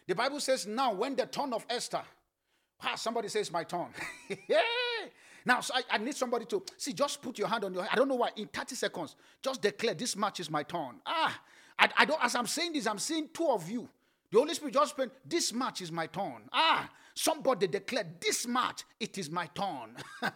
[0.06, 2.00] The Bible says, now when the turn of Esther,
[2.82, 3.88] ah, somebody says, my turn.
[5.48, 7.92] now, so I, I, need somebody to see, just put your hand on your head.
[7.94, 8.28] I don't know why.
[8.36, 11.00] In 30 seconds, just declare this match is my turn.
[11.06, 11.40] Ah,
[11.78, 13.88] I, I don't, as I'm saying this, I'm seeing two of you.
[14.30, 16.42] The Holy Spirit just spent this match is my turn.
[16.52, 19.96] Ah, Somebody declared, This match, it is my turn.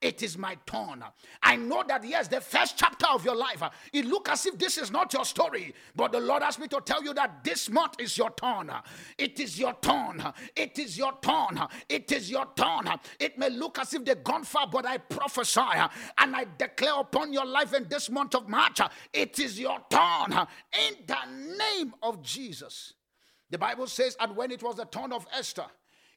[0.00, 1.04] it is my turn.
[1.42, 4.78] I know that, yes, the first chapter of your life, it look as if this
[4.78, 5.74] is not your story.
[5.94, 8.72] But the Lord asked me to tell you that this month is your turn.
[9.18, 10.24] It is your turn.
[10.56, 11.60] It is your turn.
[11.90, 12.88] It is your turn.
[13.20, 17.34] It may look as if they've gone far, but I prophesy and I declare upon
[17.34, 18.80] your life in this month of March,
[19.12, 20.32] it is your turn.
[20.32, 22.94] In the name of Jesus.
[23.50, 25.66] The Bible says, and when it was the turn of Esther,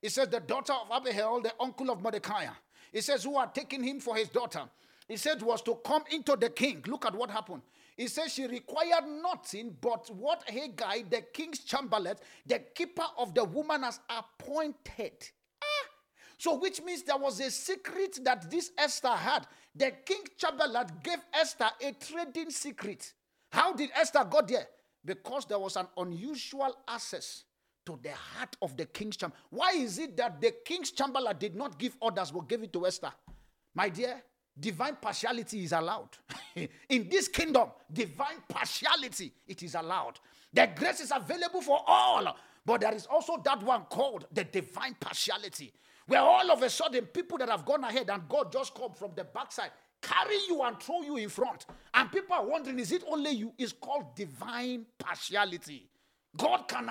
[0.01, 2.47] it says, the daughter of Abihail, the uncle of Mordecai.
[2.93, 4.61] It says, who had taken him for his daughter.
[5.07, 6.83] He said, was to come into the king.
[6.87, 7.61] Look at what happened.
[7.95, 13.43] He says she required nothing but what Hegai, the king's chamberlain, the keeper of the
[13.43, 15.13] woman, has appointed.
[15.61, 15.87] Ah.
[16.37, 19.47] So, which means there was a secret that this Esther had.
[19.75, 23.13] The king chamberlain gave Esther a trading secret.
[23.51, 24.67] How did Esther got there?
[25.03, 27.45] Because there was an unusual access
[27.87, 29.35] to the heart of the king's chamber.
[29.49, 32.85] Why is it that the king's chamberlain did not give orders but gave it to
[32.85, 33.11] Esther?
[33.73, 34.21] My dear,
[34.59, 36.09] divine partiality is allowed.
[36.89, 40.19] In this kingdom, divine partiality it is allowed.
[40.53, 44.97] The grace is available for all, but there is also that one called the divine
[44.99, 45.71] partiality,
[46.07, 49.11] where all of a sudden people that have gone ahead and God just come from
[49.15, 49.71] the backside
[50.01, 51.65] carry you and throw you in front.
[51.93, 53.53] And people are wondering, is it only you?
[53.57, 55.89] It's called divine partiality.
[56.35, 56.89] God can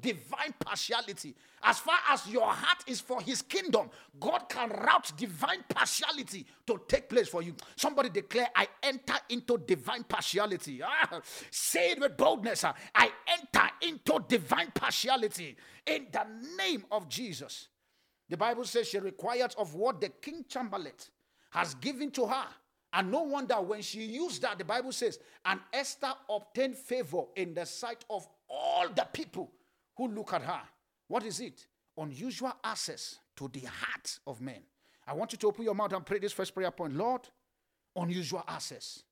[0.00, 1.34] divine partiality.
[1.62, 6.80] As far as your heart is for his kingdom, God can route divine partiality to
[6.86, 7.54] take place for you.
[7.76, 10.82] Somebody declare, I enter into divine partiality.
[11.06, 11.20] Ah,
[11.50, 12.64] say it with boldness.
[12.64, 16.24] Ah, I enter into divine partiality in the
[16.56, 17.68] name of Jesus.
[18.28, 20.92] The Bible says she required of what the king chamberlain
[21.50, 22.46] has given to her.
[22.92, 27.52] And no wonder when she used that, the Bible says, and Esther obtained favor in
[27.52, 29.50] the sight of all the people
[29.96, 30.60] who look at her.
[31.08, 31.66] What is it?
[31.96, 34.62] Unusual access to the heart of men.
[35.06, 36.96] I want you to open your mouth and pray this first prayer point.
[36.96, 37.28] Lord,
[37.94, 39.02] unusual access.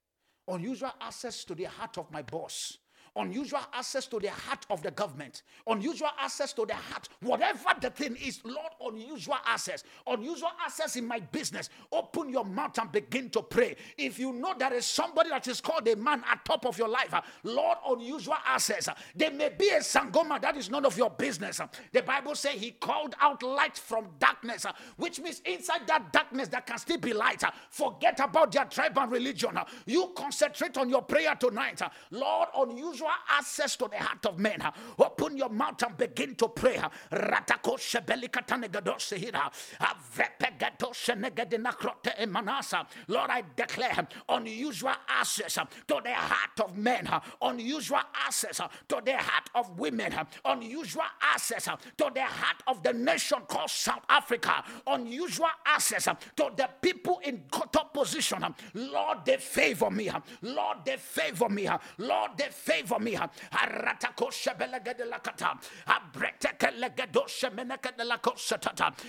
[0.49, 2.79] Unusual access to the heart of my boss
[3.17, 7.91] unusual access to the heart of the government, unusual access to the heart, whatever the
[7.91, 11.69] thing is, Lord, unusual access, unusual access in my business.
[11.91, 13.77] Open your mouth and begin to pray.
[13.99, 16.89] If you know there is somebody that is called a man at top of your
[16.89, 18.89] life, Lord, unusual access.
[19.15, 21.61] There may be a sangoma that is none of your business.
[21.93, 24.65] The Bible says he called out light from darkness,
[24.97, 27.43] which means inside that darkness there can still be light.
[27.71, 29.59] Forget about their tribe and religion.
[29.87, 31.81] You concentrate on your prayer tonight.
[32.11, 34.63] Lord, unusual unusual access to the heart of men.
[34.99, 36.81] Open your mouth and begin to pray.
[43.09, 47.09] Lord, I declare unusual access to the heart of men,
[47.41, 48.57] unusual access
[48.89, 54.05] to the heart of women, unusual access to the heart of the nation called South
[54.09, 58.45] Africa, unusual access to the people in top position.
[58.75, 60.11] Lord, they favor me.
[60.43, 61.69] Lord, they favor me.
[61.99, 63.17] Lord, they favor for me.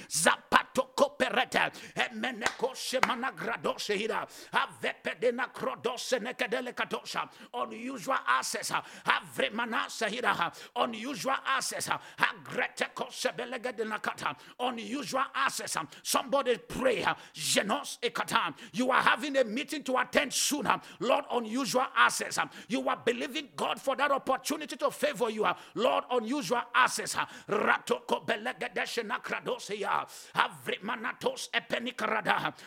[0.10, 1.72] Zapato koperete.
[1.96, 4.28] Emeneko shemana grado shehira.
[4.54, 7.30] Avepe de na krodos neke de lekatosha.
[7.54, 8.72] Unusual access.
[8.72, 10.54] Avremana sehira.
[10.76, 11.90] Unusual access.
[11.90, 14.36] Agreteko shebelegede lakata.
[14.60, 15.78] Unusual access.
[16.04, 17.04] Somebody pray.
[17.34, 18.54] Genos ekata.
[18.74, 20.80] You are having a meeting to attend sooner.
[21.00, 22.40] Lord, unusual access.
[22.68, 25.46] You are believing God God, for that opportunity to favor you.
[25.46, 27.16] Uh, Lord, unusual access.
[27.16, 27.78] Uh, uh,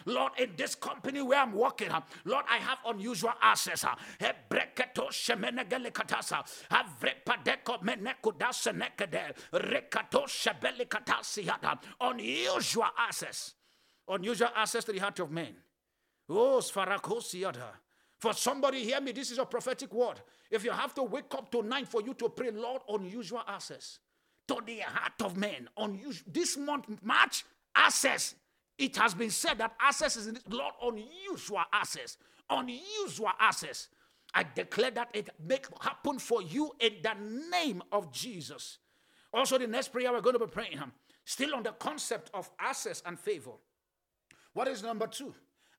[0.07, 1.89] Lord, in this company where I'm working,
[2.25, 3.85] Lord, I have unusual access.
[12.01, 13.55] Unusual access.
[14.09, 15.55] Unusual access to the heart of men.
[16.29, 17.86] Oh, Sfarakosiata.
[18.19, 20.21] For somebody, hear me, this is a prophetic word.
[20.51, 23.99] If you have to wake up tonight for you to pray, Lord, unusual access
[24.49, 25.69] to the heart of men.
[25.77, 26.25] Unusual.
[26.33, 27.45] This month, March,
[27.75, 28.35] access.
[28.79, 32.17] It has been said that access is Lord, unusual access.
[32.49, 33.89] Unusual access.
[34.35, 37.15] I declare that it make happen for you in the
[37.51, 38.79] name of Jesus.
[39.33, 40.79] Also, the next prayer we're going to be praying,
[41.25, 43.53] still on the concept of access and favor.
[44.53, 45.35] What is number two?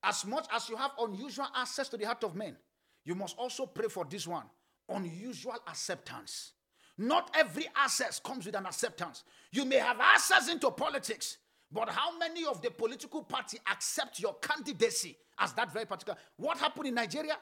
[0.08, 2.56] As much as you have unusual access to the heart of men,
[3.04, 4.46] you must also pray for this one
[4.90, 6.54] unusual acceptance.
[6.98, 9.26] Not every access comes with an acceptance.
[9.52, 11.38] You may have access into politics,
[11.70, 16.18] but how many of the political party accept your candidacy as that very particular?
[16.38, 17.38] What happened in Nigeria?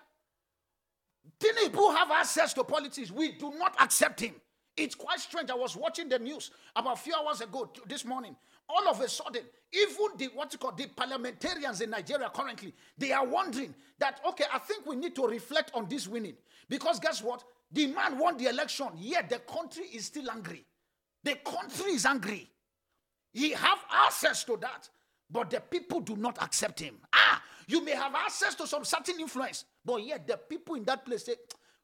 [1.40, 3.12] Tinubu have access to politics.
[3.12, 4.34] We do not accept him.
[4.76, 5.52] It's quite strange.
[5.52, 8.36] I was watching the news about a few hours ago this morning.
[8.68, 13.12] All of a sudden, even the what you call the parliamentarians in Nigeria currently, they
[13.12, 16.36] are wondering that okay, I think we need to reflect on this winning.
[16.70, 17.44] Because guess what?
[17.72, 20.66] The man won the election, yet the country is still angry.
[21.24, 22.50] The country is angry.
[23.34, 24.90] He have access to that,
[25.30, 26.96] but the people do not accept him.
[27.14, 31.06] Ah, you may have access to some certain influence, but yet the people in that
[31.06, 31.36] place say,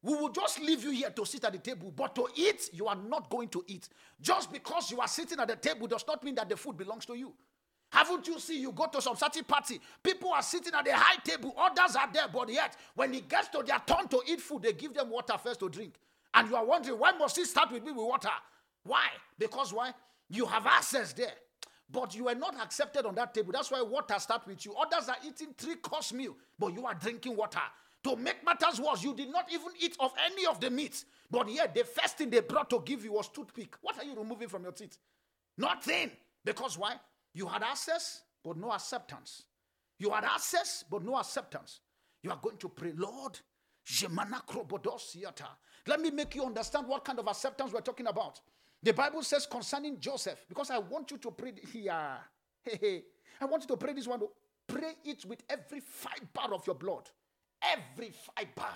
[0.04, 2.88] we will just leave you here to sit at the table, but to eat, you
[2.88, 3.88] are not going to eat.
[4.20, 7.06] Just because you are sitting at the table does not mean that the food belongs
[7.06, 7.34] to you.
[7.92, 9.80] Haven't you seen you go to some certain party?
[10.02, 13.50] People are sitting at the high table, others are there, but yet when it gets
[13.50, 15.96] to their turn to eat food, they give them water first to drink.
[16.34, 18.30] And you are wondering, why must it start with me with water?
[18.84, 19.08] Why?
[19.38, 19.94] Because why?
[20.30, 21.34] You have access there.
[21.92, 23.52] But you are not accepted on that table.
[23.52, 24.74] That's why water starts with you.
[24.74, 27.60] Others are eating three course meal, but you are drinking water.
[28.04, 31.06] To make matters worse, you did not even eat of any of the meat.
[31.30, 33.76] But yet, the first thing they brought to give you was toothpick.
[33.82, 34.98] What are you removing from your teeth?
[35.58, 36.12] Nothing.
[36.44, 36.96] Because why?
[37.34, 39.44] You had access, but no acceptance.
[40.00, 41.80] You had access, but no acceptance.
[42.24, 43.40] You are going to pray, Lord,
[45.88, 48.40] let me make you understand what kind of acceptance we're talking about.
[48.84, 52.18] The Bible says concerning Joseph, because I want you to pray here.
[53.42, 54.22] I want you to pray this one.
[54.24, 54.32] Oh.
[54.68, 57.10] Pray it with every fiber of your blood
[57.62, 58.70] every fiber.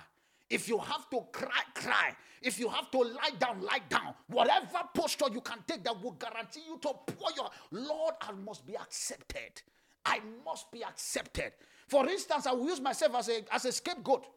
[0.50, 2.16] If you have to cry, cry.
[2.42, 4.14] If you have to lie down, lie down.
[4.28, 8.66] Whatever posture you can take that will guarantee you to pour your Lord, I must
[8.66, 9.62] be accepted.
[10.06, 11.54] I must be accepted.
[11.88, 14.28] For instance, I will use myself as a, as a scapegoat.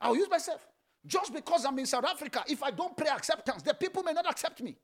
[0.00, 0.66] I will use myself.
[1.04, 4.30] Just because I'm in South Africa, if I don't pray acceptance, the people may not
[4.30, 4.76] accept me.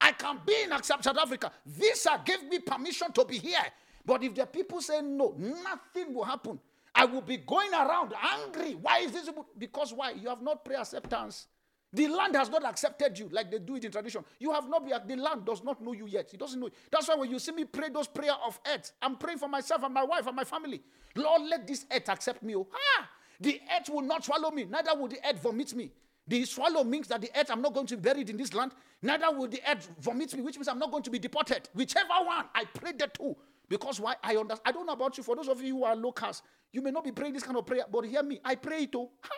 [0.00, 1.50] I can be in South Africa.
[1.64, 3.64] Visa gave me permission to be here.
[4.04, 6.60] But if the people say no, nothing will happen.
[6.96, 8.74] I will be going around angry.
[8.74, 9.28] Why is this?
[9.58, 10.12] Because why?
[10.12, 11.46] You have not prayer acceptance.
[11.92, 14.24] The land has not accepted you like they do it in tradition.
[14.38, 16.32] You have not been, the land does not know you yet.
[16.34, 16.68] It doesn't know.
[16.90, 19.82] That's why when you see me pray those prayer of earth, I'm praying for myself
[19.84, 20.82] and my wife and my family.
[21.14, 22.56] Lord, let this earth accept me.
[22.56, 23.08] Oh, ah,
[23.40, 25.92] the earth will not swallow me, neither will the earth vomit me.
[26.28, 28.72] The swallow means that the earth, I'm not going to be buried in this land,
[29.00, 31.68] neither will the earth vomit me, which means I'm not going to be deported.
[31.72, 33.36] Whichever one, I pray that too.
[33.68, 34.14] Because why?
[34.22, 34.60] I understand.
[34.64, 35.24] I don't know about you.
[35.24, 36.42] For those of you who are locals,
[36.72, 38.40] you may not be praying this kind of prayer, but hear me.
[38.44, 39.10] I pray it oh.
[39.22, 39.30] too.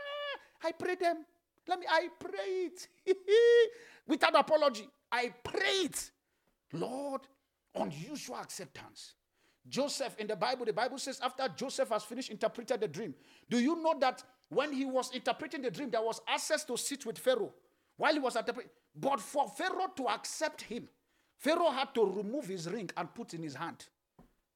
[0.63, 1.25] I pray them.
[1.67, 2.89] Let me, I pray it.
[4.07, 4.89] Without apology.
[5.13, 6.11] I pray it.
[6.73, 7.23] Lord,
[7.75, 9.15] unusual acceptance.
[9.69, 13.15] Joseph in the Bible, the Bible says after Joseph has finished interpreting the dream,
[13.51, 17.05] do you know that when he was interpreting the dream, there was access to sit
[17.05, 17.53] with Pharaoh
[17.97, 18.71] while he was interpreting?
[18.95, 20.89] But for Pharaoh to accept him,
[21.37, 23.87] Pharaoh had to remove his ring and put in his hand.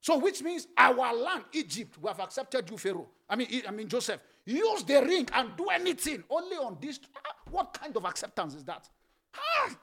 [0.02, 3.06] So, which means our land, Egypt, we have accepted you, Pharaoh.
[3.30, 4.20] I mean, I mean Joseph.
[4.44, 6.98] Use the ring and do anything only on this.
[7.14, 8.88] Ah, what kind of acceptance is that?
[9.36, 9.76] Ah.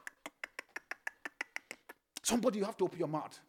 [2.22, 3.39] Somebody, you have to open your mouth.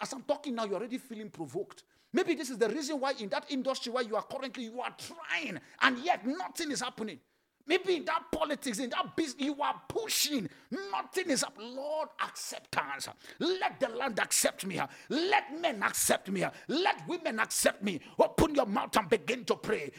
[0.00, 1.84] As I'm talking now, you're already feeling provoked.
[2.12, 4.94] Maybe this is the reason why in that industry where you are currently, you are
[4.98, 7.20] trying, and yet nothing is happening.
[7.66, 10.48] Maybe in that politics, in that business, you are pushing.
[10.90, 11.56] Nothing is up.
[11.58, 13.08] Lord, acceptance.
[13.38, 14.80] Let the land accept me.
[15.08, 16.44] Let men accept me.
[16.68, 18.00] Let women accept me.
[18.18, 19.90] Open your mouth and begin to pray.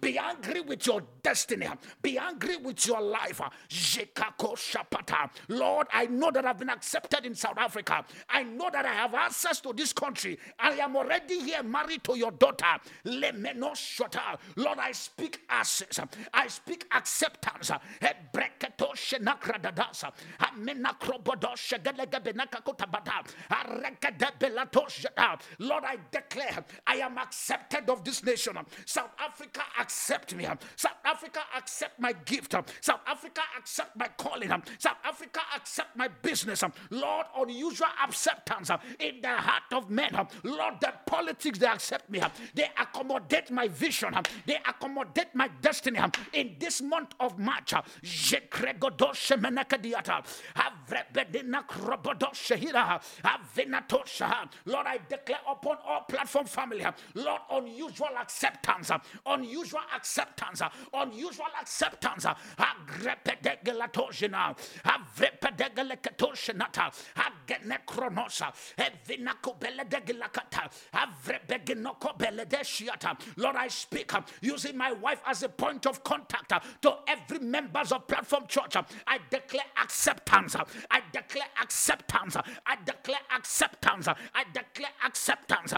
[0.00, 1.68] Be angry with your destiny.
[2.02, 3.40] Be angry with your life.
[5.48, 8.04] Lord, I know that I've been accepted in South Africa.
[8.28, 10.38] I know that I have access to this country.
[10.58, 12.78] I am already here married to your daughter.
[13.04, 16.00] Lord, I speak access.
[16.34, 17.70] I speak acceptance.
[18.02, 18.12] Eh,
[25.58, 28.56] Lord, I declare I am accepted of this nation.
[28.84, 30.46] South Africa accept me.
[30.76, 32.54] South Africa accept my gift.
[32.80, 34.50] South Africa accept my calling.
[34.78, 36.62] South Africa accept my business.
[36.90, 40.12] Lord, unusual acceptance in the heart of men.
[40.42, 42.20] Lord, the politics they accept me.
[42.54, 44.14] They accommodate my vision.
[44.46, 44.95] They accommodate
[45.34, 45.98] my destiny.
[46.32, 47.72] In this month of March,
[54.64, 58.90] Lord, I declare upon all platform family, Lord, unusual acceptance,
[59.26, 62.26] unusual acceptance, unusual acceptance.
[73.36, 77.92] Lord, I speak using my wife as a point of contact uh, to every members
[77.92, 78.76] of platform church.
[78.76, 80.56] Uh, I declare acceptance.
[80.56, 82.36] Uh, I declare acceptance.
[82.36, 84.08] I declare acceptance.
[84.08, 85.72] I declare acceptance.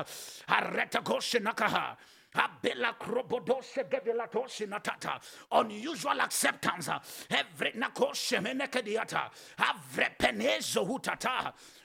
[5.53, 6.89] Unusual acceptance.
[7.31, 7.73] Every.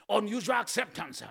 [0.08, 1.22] Unusual acceptance.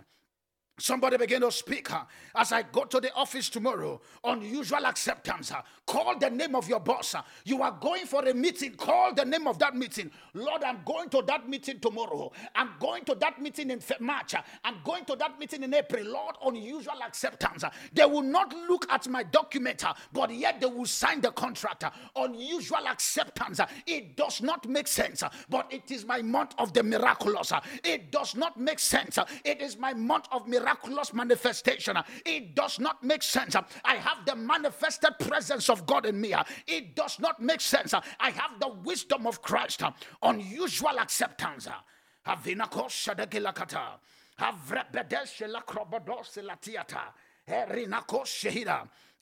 [0.80, 2.02] Somebody begin to speak uh,
[2.36, 4.02] as I go to the office tomorrow.
[4.24, 5.52] Unusual acceptance.
[5.52, 7.14] Uh, call the name of your boss.
[7.14, 8.74] Uh, you are going for a meeting.
[8.74, 10.10] Call the name of that meeting.
[10.34, 12.32] Lord, I'm going to that meeting tomorrow.
[12.56, 14.34] I'm going to that meeting in March.
[14.64, 16.08] I'm going to that meeting in April.
[16.08, 17.64] Lord, unusual acceptance.
[17.94, 21.84] They will not look at my document, but yet they will sign the contract.
[22.16, 23.60] Unusual acceptance.
[23.86, 27.52] It does not make sense, but it is my month of the miraculous.
[27.84, 29.20] It does not make sense.
[29.46, 31.98] It is my month of miraculous miraculous manifestation.
[32.26, 33.56] It does not make sense.
[33.84, 36.34] I have the manifested presence of God in me.
[36.68, 37.94] It does not make sense.
[37.94, 39.82] I have the wisdom of Christ.
[40.22, 41.68] Unusual acceptance.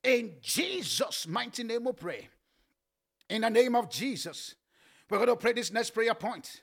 [0.04, 2.30] In Jesus' mighty name we pray.
[3.30, 4.56] In the name of Jesus,
[5.10, 6.62] we're going to pray this next prayer point.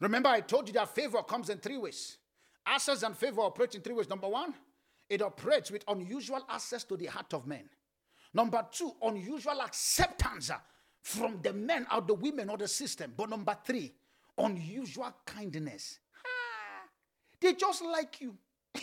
[0.00, 2.18] Remember, I told you that favor comes in three ways.
[2.66, 4.08] Access and favor operate in three ways.
[4.08, 4.52] Number one,
[5.08, 7.68] it operates with unusual access to the heart of men.
[8.34, 10.56] Number two, unusual acceptance uh,
[11.00, 13.12] from the men or the women or the system.
[13.16, 13.92] But number three,
[14.36, 16.00] unusual kindness.
[16.24, 16.88] Ah,
[17.40, 18.36] they just like you.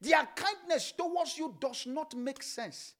[0.00, 2.94] Their kindness towards you does not make sense.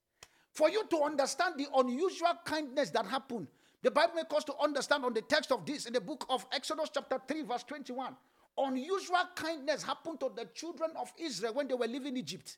[0.52, 3.46] For you to understand the unusual kindness that happened,
[3.82, 6.46] the Bible makes us to understand on the text of this in the book of
[6.52, 8.14] Exodus, chapter 3, verse 21
[8.60, 12.56] unusual kindness happened to the children of Israel when they were leaving Egypt.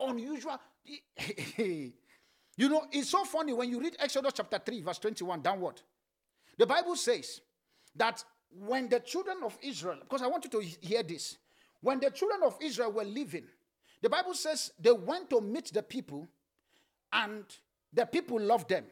[0.00, 0.58] Unusual.
[1.56, 1.92] you
[2.58, 5.80] know, it's so funny when you read Exodus chapter 3, verse 21 downward.
[6.58, 7.40] The Bible says
[7.96, 8.22] that
[8.58, 11.38] when the children of Israel, because I want you to hear this,
[11.80, 13.44] when the children of Israel were leaving,
[14.00, 16.28] the Bible says they went to meet the people
[17.12, 17.44] and
[17.92, 18.84] the people loved them,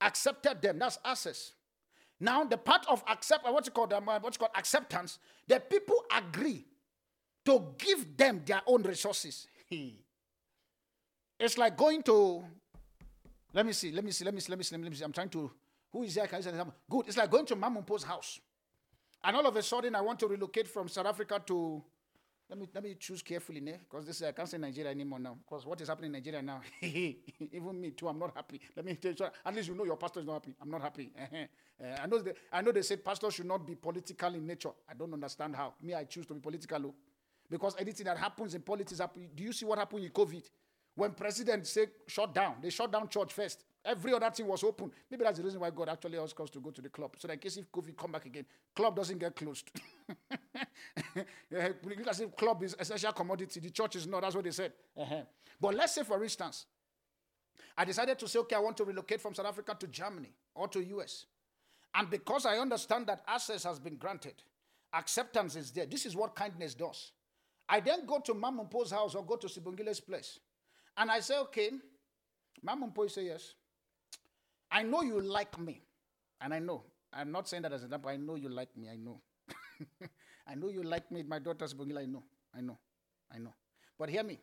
[0.00, 0.78] accepted them.
[0.78, 1.52] That's access.
[2.18, 3.92] Now, the part of accept, uh, what's it called?
[3.92, 5.18] Um, uh, what's called acceptance.
[5.46, 6.64] The people agree
[7.44, 9.46] to give them their own resources.
[11.38, 12.44] it's like going to.
[13.52, 13.92] Let me see.
[13.92, 14.24] Let me see.
[14.24, 14.50] Let me see.
[14.50, 14.76] Let me see.
[14.76, 15.04] Let me see.
[15.04, 15.50] I'm trying to.
[15.92, 16.26] Who is there?
[16.26, 16.52] Can I say
[16.90, 17.06] Good.
[17.06, 18.40] It's like going to Mamumpo's house,
[19.22, 21.82] and all of a sudden I want to relocate from South Africa to
[22.48, 23.72] let me let me choose carefully, ne?
[23.88, 25.36] Because this I can't say Nigeria anymore now.
[25.44, 26.60] Because what is happening in Nigeria now?
[26.80, 28.60] Even me too, I'm not happy.
[28.76, 29.26] Let me tell you.
[29.44, 30.54] At least you know your pastor is not happy.
[30.60, 31.10] I'm not happy.
[31.20, 34.70] uh, I know they, I know they said pastors should not be political in nature.
[34.88, 35.74] I don't understand how.
[35.82, 36.94] Me, I choose to be political, oh.
[37.50, 39.00] because anything that happens in politics,
[39.34, 40.42] do you see what happened in COVID?
[40.94, 43.64] When president say shut down, they shut down church first.
[43.86, 44.90] Every other thing was open.
[45.10, 47.12] Maybe that's the reason why God actually asked us to go to the club.
[47.18, 49.70] So that in case if COVID come back again, club doesn't get closed.
[51.86, 54.22] because if club is essential commodity, the church is not.
[54.22, 54.72] That's what they said.
[54.96, 55.22] Uh-huh.
[55.60, 56.66] But let's say, for instance,
[57.78, 60.66] I decided to say, okay, I want to relocate from South Africa to Germany or
[60.68, 61.26] to US.
[61.94, 64.34] And because I understand that access has been granted,
[64.92, 65.86] acceptance is there.
[65.86, 67.12] This is what kindness does.
[67.68, 70.40] I then go to Mamumpo's house or go to Sibongile's place.
[70.96, 71.70] And I say, okay,
[72.62, 73.54] Mama Mpoy say yes.
[74.70, 75.82] I know you like me.
[76.40, 76.84] And I know.
[77.12, 78.10] I'm not saying that as an example.
[78.10, 78.88] I know you like me.
[78.88, 79.20] I know.
[80.46, 81.22] I know you like me.
[81.22, 82.02] My daughter's Bungila.
[82.02, 82.24] I know.
[82.54, 82.78] I know.
[83.34, 83.54] I know.
[83.98, 84.40] But hear me.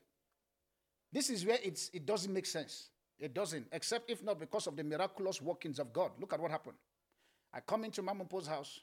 [1.12, 2.90] This is where it's, it doesn't make sense.
[3.20, 6.12] It doesn't, except if not because of the miraculous workings of God.
[6.20, 6.78] Look at what happened.
[7.54, 8.80] I come into Mamumpo's house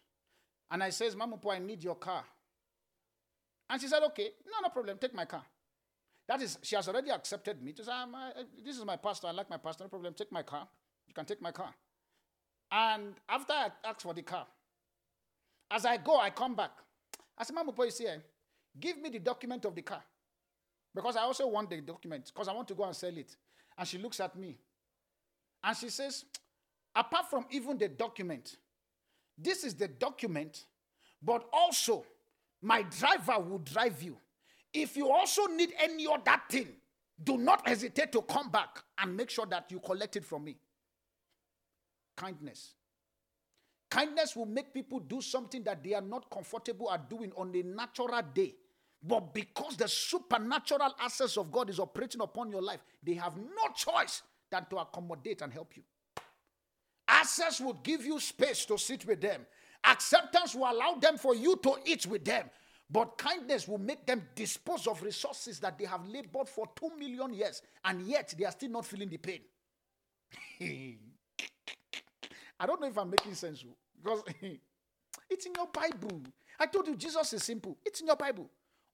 [0.71, 2.25] and I says, Mamumpo, I need your car.
[3.69, 4.99] And she said, okay, no, no problem.
[4.99, 5.45] Take my car.
[6.27, 7.73] That is, she has already accepted me.
[7.73, 9.29] To say, ah, eh, this is my pastor.
[9.29, 9.85] I like my pastor.
[9.85, 10.15] No problem.
[10.15, 10.67] Take my car.
[11.11, 11.75] You can take my car.
[12.71, 14.47] And after I ask for the car,
[15.69, 16.71] as I go, I come back.
[17.37, 18.07] I said, Mama, you see,
[18.79, 20.05] give me the document of the car.
[20.95, 23.35] Because I also want the document, because I want to go and sell it.
[23.77, 24.57] And she looks at me.
[25.65, 26.27] And she says,
[26.95, 28.57] apart from even the document,
[29.37, 30.65] this is the document,
[31.21, 32.05] but also
[32.63, 34.17] my driver will drive you.
[34.73, 36.69] If you also need any other thing,
[37.23, 40.57] do not hesitate to come back and make sure that you collect it from me.
[42.21, 42.75] Kindness.
[43.91, 47.63] Kindness will make people do something that they are not comfortable at doing on a
[47.63, 48.55] natural day.
[49.03, 53.73] But because the supernatural access of God is operating upon your life, they have no
[53.75, 55.83] choice than to accommodate and help you.
[57.09, 59.47] Access would give you space to sit with them.
[59.85, 62.51] Acceptance will allow them for you to eat with them.
[62.91, 67.33] But kindness will make them dispose of resources that they have labored for two million
[67.33, 69.41] years, and yet they are still not feeling the pain.
[72.61, 74.23] I don't know if I'm making sense oh, because
[75.31, 76.23] it's in your Bible.
[76.59, 77.79] I told you Jesus is simple.
[77.85, 78.51] It's in your Bible.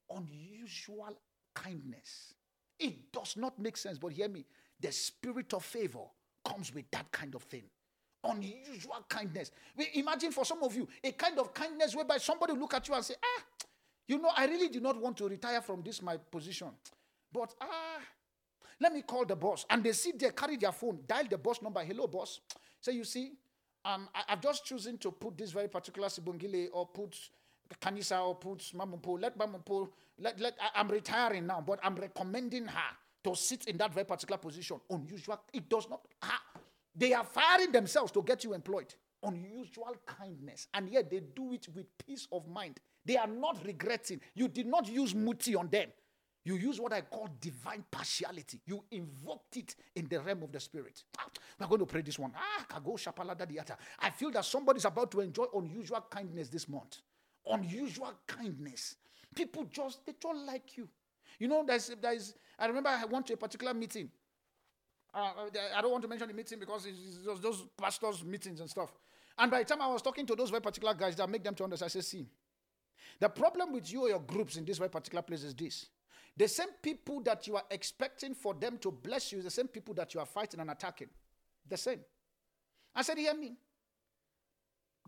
[0.08, 1.18] Unusual
[1.52, 2.32] kindness.
[2.78, 4.46] It does not make sense, but hear me.
[4.80, 6.04] The spirit of favor
[6.44, 7.64] comes with that kind of thing
[8.30, 9.50] unusual kindness.
[9.76, 12.94] We imagine for some of you a kind of kindness whereby somebody look at you
[12.94, 13.42] and say, ah,
[14.08, 16.68] you know, I really do not want to retire from this my position,
[17.32, 18.00] but ah,
[18.80, 19.64] let me call the boss.
[19.70, 21.82] And they sit there, carry their phone, dial the boss number.
[21.82, 22.40] Hello, boss.
[22.80, 23.32] Say, so you see,
[23.86, 27.16] um, I, have just chosen to put this very particular Sibongile or put
[27.80, 29.20] Kanisa or put Mamumpo.
[29.20, 33.76] Let Mamumpo, let, let, I, I'm retiring now, but I'm recommending her to sit in
[33.78, 34.80] that very particular position.
[34.90, 35.40] Unusual.
[35.52, 36.00] It does not.
[36.94, 38.92] They are firing themselves to get you employed.
[39.22, 40.66] Unusual kindness.
[40.74, 42.80] And yet they do it with peace of mind.
[43.04, 44.20] They are not regretting.
[44.34, 45.88] You did not use muti on them.
[46.46, 48.60] You use what I call divine partiality.
[48.64, 51.02] You invoked it in the realm of the spirit.
[51.60, 52.32] We're going to pray this one.
[52.34, 52.80] Ah,
[54.00, 56.98] I feel that somebody's about to enjoy unusual kindness this month.
[57.50, 58.96] Unusual kindness.
[59.34, 60.88] People just they don't like you.
[61.38, 64.08] You know, there's there's I remember I went to a particular meeting
[65.16, 65.30] uh,
[65.74, 68.92] I don't want to mention the meeting because it's just those pastors' meetings and stuff.
[69.38, 71.54] And by the time I was talking to those very particular guys that make them
[71.54, 72.26] to understand, I said, see,
[73.18, 75.86] the problem with you or your groups in this very particular place is this.
[76.36, 79.94] The same people that you are expecting for them to bless you the same people
[79.94, 81.08] that you are fighting and attacking.
[81.68, 82.00] The same.
[82.94, 83.56] I said, hear me.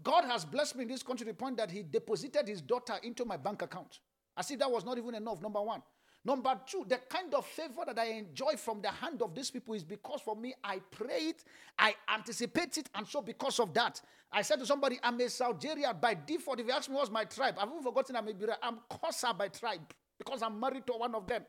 [0.02, 2.94] God has blessed me in this country to the point that he deposited his daughter
[3.02, 3.98] into my bank account.
[4.36, 5.82] I see that was not even enough, number one.
[6.24, 9.74] Number two, the kind of favor that I enjoy from the hand of these people
[9.74, 11.44] is because for me, I pray it,
[11.78, 14.00] I anticipate it, and so because of that,
[14.30, 16.60] I said to somebody, I'm a Saugerian by default.
[16.60, 19.48] If you ask me what's my tribe, I've even forgotten I'm a I'm Xhosa by
[19.48, 19.92] tribe
[20.28, 21.42] because I'm married to one of them.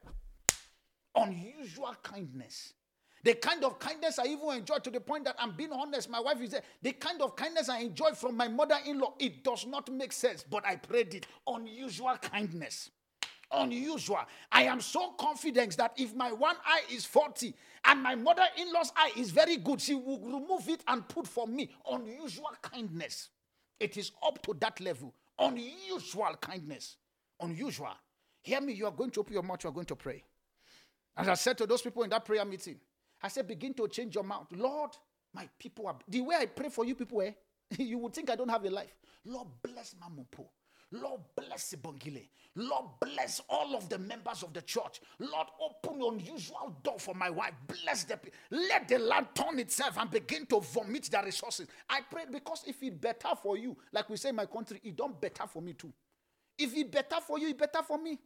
[1.16, 2.74] Unusual kindness.
[3.26, 6.22] The kind of kindness I even enjoy to the point that I'm being honest, my
[6.22, 6.62] wife is there.
[6.82, 10.14] The kind of kindness I enjoy from my mother in law, it does not make
[10.14, 11.28] sense, but I prayed it.
[11.48, 12.92] Unusual kindness
[13.52, 14.20] unusual.
[14.52, 17.52] I am so confident that if my one eye is 40
[17.86, 21.26] and my mother in law's eye is very good, she will remove it and put
[21.28, 23.30] for me unusual kindness.
[23.80, 25.16] It is up to that level.
[25.40, 26.98] Unusual kindness.
[27.42, 27.96] Unusual.
[28.50, 30.24] Hear me, you are going to open your mouth, you are going to pray.
[31.16, 32.78] As I said to those people in that prayer meeting,
[33.22, 34.48] I said, begin to change your mouth.
[34.52, 34.90] Lord,
[35.36, 37.34] my people are, the way I pray for you people, eh,
[37.78, 38.96] you would think I don't have a life.
[39.24, 40.48] Lord, bless Mamumpo.
[40.92, 42.28] Lord, bless Sibongile.
[42.56, 45.00] Lord, bless all of the members of the church.
[45.20, 47.54] Lord, open unusual door for my wife.
[47.68, 48.20] Bless the
[48.50, 51.68] let the land turn itself and begin to vomit their resources.
[51.88, 54.96] I pray because if it better for you, like we say in my country, it
[54.96, 55.94] don't better for me too.
[56.58, 58.20] If it better for you, it better for me.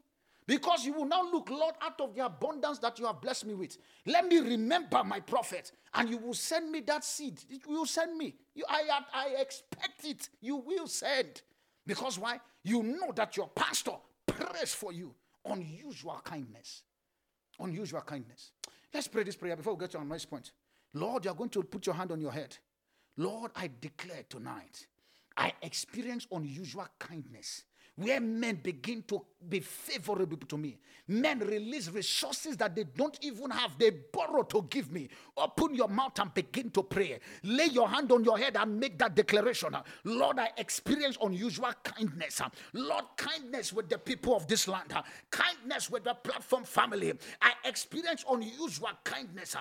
[0.46, 3.54] Because you will now look, Lord, out of the abundance that you have blessed me
[3.54, 3.78] with.
[4.06, 7.42] Let me remember my prophet, and you will send me that seed.
[7.48, 8.36] You will send me.
[8.54, 8.84] You, I,
[9.14, 10.30] I expect it.
[10.42, 11.42] You will send.
[11.86, 12.40] Because why?
[12.64, 13.94] You know that your pastor
[14.26, 15.14] prays for you.
[15.46, 16.84] Unusual kindness.
[17.60, 18.52] Unusual kindness.
[18.94, 20.52] Let's pray this prayer before we get to our next point.
[20.94, 22.56] Lord, you're going to put your hand on your head.
[23.18, 24.88] Lord, I declare tonight,
[25.36, 27.64] I experience unusual kindness
[27.96, 30.78] where men begin to be favorable to me.
[31.08, 35.10] Men release resources that they don't even have, they borrow to give me.
[35.36, 37.20] Open your mouth and begin to pray.
[37.44, 39.76] Lay your hand on your head and make that declaration.
[40.06, 42.42] Lord, I experience unusual kindness.
[42.72, 44.94] Lord, kindness with the people of this land,
[45.30, 47.14] kindness with the platform family.
[47.42, 49.58] I experience unusual kindness.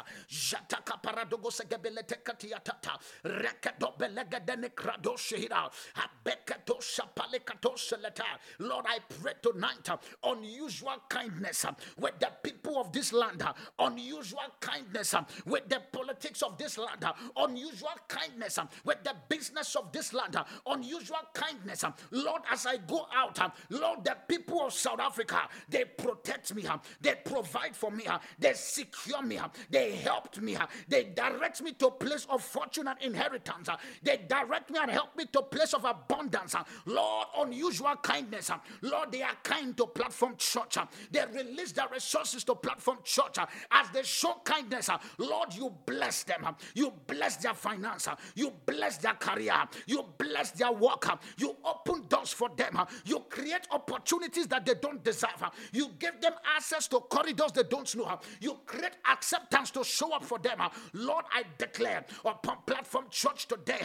[8.59, 9.97] Lord, I pray tonight night, uh,
[10.31, 15.15] unusual kindness uh, with the people of this land, uh, unusual kindness
[15.47, 17.05] with the politics of this land,
[17.37, 21.85] unusual kindness with the business of this land, unusual kindness.
[22.11, 23.39] Lord, as I go out,
[23.71, 26.65] Lord, the people of South Africa, they protect me,
[27.01, 28.07] they provide for me,
[28.39, 29.39] they secure me,
[29.71, 30.57] they helped me,
[30.89, 33.69] they direct me to a place of fortune and inheritance,
[34.03, 36.55] they direct me and help me to a place of abundance.
[36.87, 38.51] Lord, unusual kindness.
[38.83, 40.77] Lord, they are kind to Platform Church.
[40.77, 44.89] Uh, they release their resources to Platform Church uh, as they show kindness.
[44.89, 46.47] Uh, Lord, you bless them.
[46.75, 48.09] You bless their finance.
[48.35, 49.55] You bless their career.
[49.87, 51.09] You bless their work.
[51.39, 52.79] You open doors for them.
[53.05, 55.43] You create opportunities that they don't deserve.
[55.73, 58.19] You give them access to corridors they don't know.
[58.41, 60.59] You create acceptance to show up for them.
[60.93, 63.79] Lord, I declare upon Platform Church today,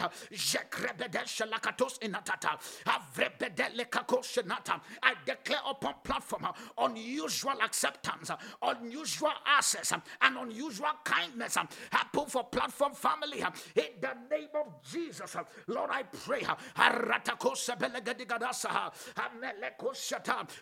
[5.02, 11.56] I declare upon platform uh, unusual acceptance, uh, unusual access, uh, and unusual kindness
[11.90, 13.40] happen for platform family
[13.74, 15.36] in the name of Jesus.
[15.66, 16.42] Lord, I pray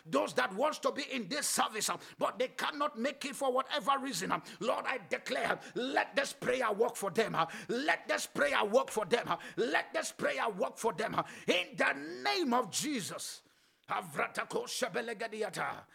[0.05, 3.91] those that wants to be in this service but they cannot make it for whatever
[4.01, 4.33] reason.
[4.59, 7.35] Lord, I declare, let this prayer work for them.
[7.67, 9.27] Let this prayer work for them.
[9.55, 11.15] Let this prayer work for them
[11.47, 11.93] in the
[12.23, 13.41] name of Jesus.
[13.89, 15.85] Avratako Shabelegadiata.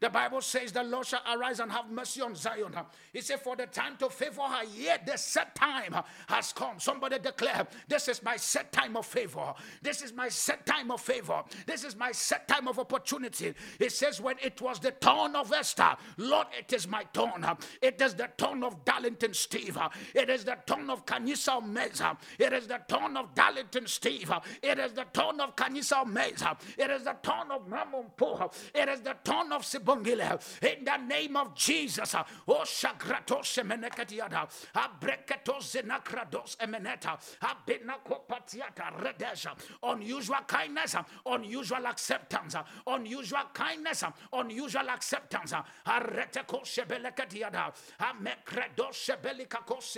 [0.00, 2.74] The Bible says the Lord shall arise and have mercy on Zion.
[3.12, 5.94] He said, For the time to favor her, yet the set time
[6.28, 6.78] has come.
[6.78, 9.54] Somebody declare, This is my set time of favor.
[9.80, 11.42] This is my set time of favor.
[11.66, 13.54] This is my set time of opportunity.
[13.80, 17.46] It says, When it was the turn of Esther, Lord, it is my turn.
[17.80, 19.78] It is the turn of Darlington Steve.
[20.14, 22.14] It is the turn of Kanisa Meza.
[22.38, 24.30] It is the turn of Darlington Steve.
[24.62, 26.58] It is the turn of Kanisa Meza.
[26.76, 28.52] It is the turn of Mamumpo.
[28.74, 30.40] It is the turn of Sibongile.
[30.62, 32.14] In the name of Jesus.
[32.14, 34.48] Oh, Shagratos Emenekatiada.
[34.74, 37.18] Abreketos Zenakrados Emeneta.
[37.42, 39.56] Abinakopatiata Redesha.
[39.82, 40.96] Unusual kindness,
[41.26, 42.56] unusual acceptance,
[42.86, 45.54] unusual kindness, unusual acceptance.
[45.86, 47.72] Areteko Shebelekatiada.
[48.00, 49.96] Amekredos Shebelikakos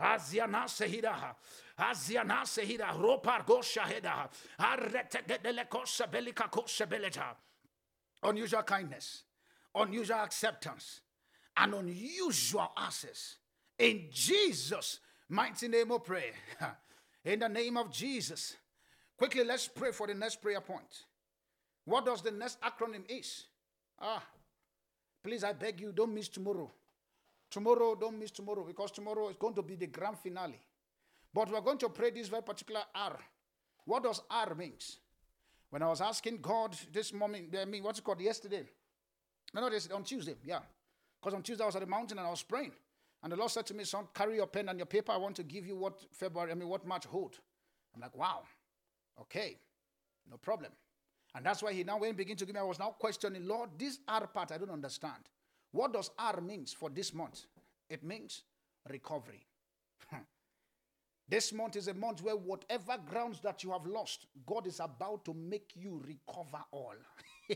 [0.00, 1.34] Aziana Sehiraha.
[1.78, 2.92] Aziana Sehira.
[2.92, 4.28] Ropar Goshaheda.
[4.58, 6.48] Arretegedelekosa Belika
[6.86, 7.34] Beleta.
[8.22, 9.22] Unusual kindness,
[9.74, 11.00] unusual acceptance,
[11.56, 13.36] and unusual access.
[13.78, 16.32] In Jesus' mighty name of prayer.
[17.24, 18.56] In the name of Jesus.
[19.18, 21.04] Quickly, let's pray for the next prayer point.
[21.84, 23.44] What does the next acronym is?
[24.00, 24.22] Ah,
[25.22, 26.70] please, I beg you, don't miss tomorrow.
[27.50, 30.60] Tomorrow, don't miss tomorrow because tomorrow is going to be the grand finale.
[31.32, 33.18] But we're going to pray this very particular R.
[33.84, 34.98] What does R means?
[35.70, 38.64] When I was asking God this morning, I mean, what's it called yesterday?
[39.54, 40.60] No, no, this on Tuesday, yeah.
[41.20, 42.72] Because on Tuesday I was at the mountain and I was praying.
[43.22, 45.12] And the Lord said to me, son, carry your pen and your paper.
[45.12, 47.38] I want to give you what February, I mean, what March hold.
[47.94, 48.42] I'm like, wow,
[49.20, 49.56] okay,
[50.30, 50.70] no problem.
[51.34, 53.46] And that's why he now, when he began to give me, I was now questioning,
[53.46, 55.28] Lord, this R part I don't understand.
[55.76, 57.44] What does R means for this month?
[57.90, 58.44] It means
[58.88, 59.44] recovery.
[61.28, 65.26] this month is a month where whatever grounds that you have lost, God is about
[65.26, 66.94] to make you recover all.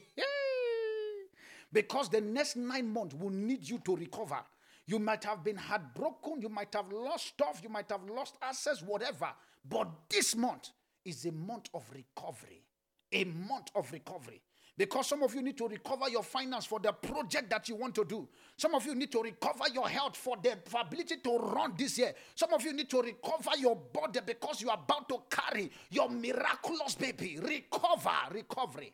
[1.72, 4.40] because the next nine months will need you to recover.
[4.86, 8.82] You might have been heartbroken, you might have lost stuff, you might have lost assets,
[8.82, 9.30] whatever.
[9.66, 10.68] But this month
[11.06, 12.66] is a month of recovery.
[13.12, 14.42] A month of recovery.
[14.76, 17.94] Because some of you need to recover your finance for the project that you want
[17.96, 18.26] to do.
[18.56, 22.14] Some of you need to recover your health for the ability to run this year.
[22.34, 26.08] Some of you need to recover your body because you are about to carry your
[26.08, 27.38] miraculous baby.
[27.42, 28.92] Recover, recovery,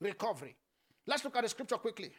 [0.00, 0.56] recovery.
[1.06, 2.10] Let's look at the scripture quickly.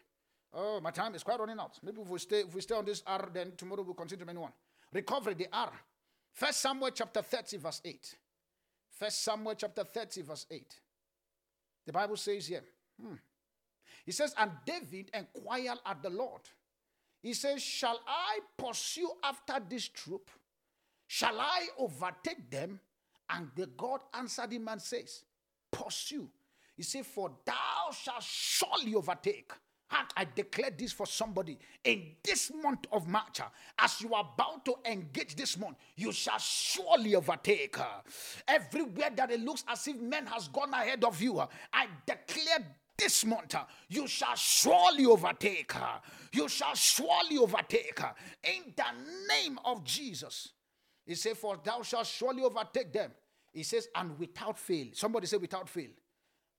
[0.53, 1.77] Oh, my time is quite running out.
[1.83, 4.25] Maybe if we stay, if we stay on this R, then tomorrow we'll continue to
[4.25, 4.51] many one.
[4.91, 5.71] Recovery, the R.
[6.33, 8.15] First Samuel chapter 30, verse 8.
[8.91, 10.79] First Samuel chapter 30, verse 8.
[11.85, 12.63] The Bible says here.
[13.01, 13.15] Hmm.
[14.05, 16.41] He says, and David inquired at the Lord.
[17.21, 20.29] He says, Shall I pursue after this troop?
[21.07, 22.79] Shall I overtake them?
[23.29, 25.23] And the God answered him and says,
[25.71, 26.29] Pursue.
[26.75, 29.51] He said, For thou shalt surely overtake.
[29.91, 33.41] And I declare this for somebody in this month of March,
[33.79, 37.75] as you are about to engage this month, you shall surely overtake.
[38.47, 41.39] Everywhere that it looks as if men has gone ahead of you,
[41.73, 42.65] I declare
[42.99, 43.55] this month,
[43.87, 46.01] you shall surely overtake her.
[46.33, 48.13] You shall surely overtake her.
[48.43, 48.85] In the
[49.27, 50.49] name of Jesus.
[51.05, 53.11] He said, For thou shalt surely overtake them.
[53.51, 54.87] He says, and without fail.
[54.93, 55.89] Somebody say, without fail.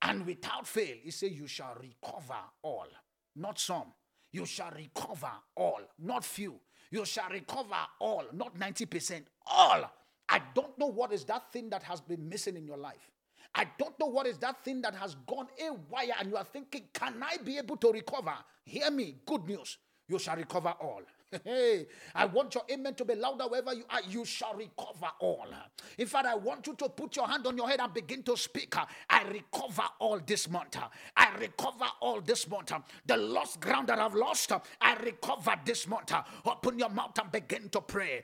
[0.01, 2.87] And without fail, he said, You shall recover all,
[3.35, 3.93] not some.
[4.33, 6.55] You shall recover all, not few.
[6.89, 9.89] You shall recover all, not 90%, all.
[10.27, 13.11] I don't know what is that thing that has been missing in your life.
[13.53, 16.45] I don't know what is that thing that has gone a wire and you are
[16.45, 18.33] thinking, can I be able to recover?
[18.63, 19.77] Hear me, good news.
[20.07, 21.01] You shall recover all.
[21.43, 24.01] Hey, I want your amen to be louder wherever you are.
[24.09, 25.47] You shall recover all.
[25.97, 28.35] In fact, I want you to put your hand on your head and begin to
[28.37, 28.75] speak.
[29.09, 30.77] I recover all this month.
[31.15, 32.73] I recover all this month.
[33.05, 34.51] The lost ground that I've lost,
[34.81, 36.13] I recover this month.
[36.45, 38.21] Open your mouth and begin to pray.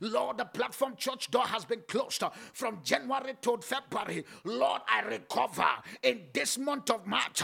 [0.00, 2.22] Lord, the platform church door has been closed
[2.52, 4.24] from January to February.
[4.44, 5.68] Lord, I recover
[6.02, 7.42] in this month of March.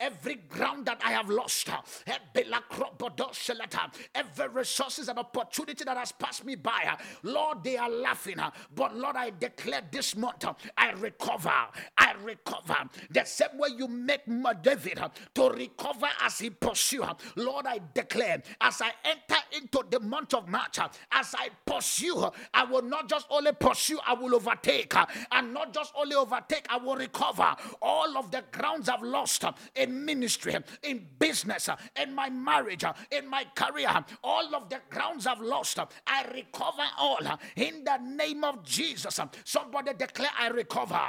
[0.00, 1.80] Every ground that I have lost, uh,
[4.14, 8.38] every resources and opportunity that has passed me by, uh, Lord, they are laughing.
[8.38, 10.44] Uh, but Lord, I declare this month,
[10.76, 11.52] I recover.
[11.96, 12.76] I recover.
[13.10, 14.26] The same way you make
[14.62, 15.00] David
[15.34, 17.04] to recover as he pursue.
[17.36, 20.78] Lord, I declare as I enter into the month of March,
[21.12, 24.92] as I pursue, I will not just only pursue, I will overtake.
[25.32, 30.04] And not just only overtake, I will recover all of the grounds I've lost in
[30.04, 33.88] ministry, in business, uh, in my marriage, uh, in my career,
[34.22, 37.18] all of the grounds I've lost, uh, I recover all
[37.56, 39.20] in the name of Jesus.
[39.44, 41.00] Somebody declare, I recover.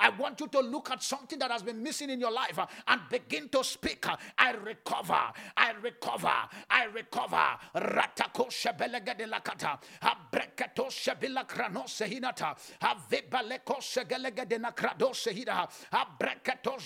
[0.00, 3.00] I want you to look at something that has been missing in your life and
[3.10, 4.04] begin to speak.
[4.38, 5.20] I recover.
[5.56, 6.32] I recover.
[6.70, 7.46] I recover.
[7.74, 9.78] Ratako shebelega de la kata.
[10.02, 12.56] Abreketo shebila krano sehinata.
[12.80, 15.68] Avebaleko segelega de nakrado sehida.
[15.92, 16.78] Abreketo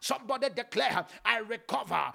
[0.00, 2.12] Somebody declare, I recover.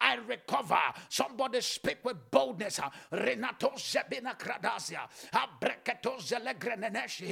[0.00, 0.80] I recover.
[1.08, 2.80] Somebody speak with boldness.
[3.10, 5.08] Renato Zebina Kradasia.
[5.32, 7.22] Abreketo Zelegrenenesh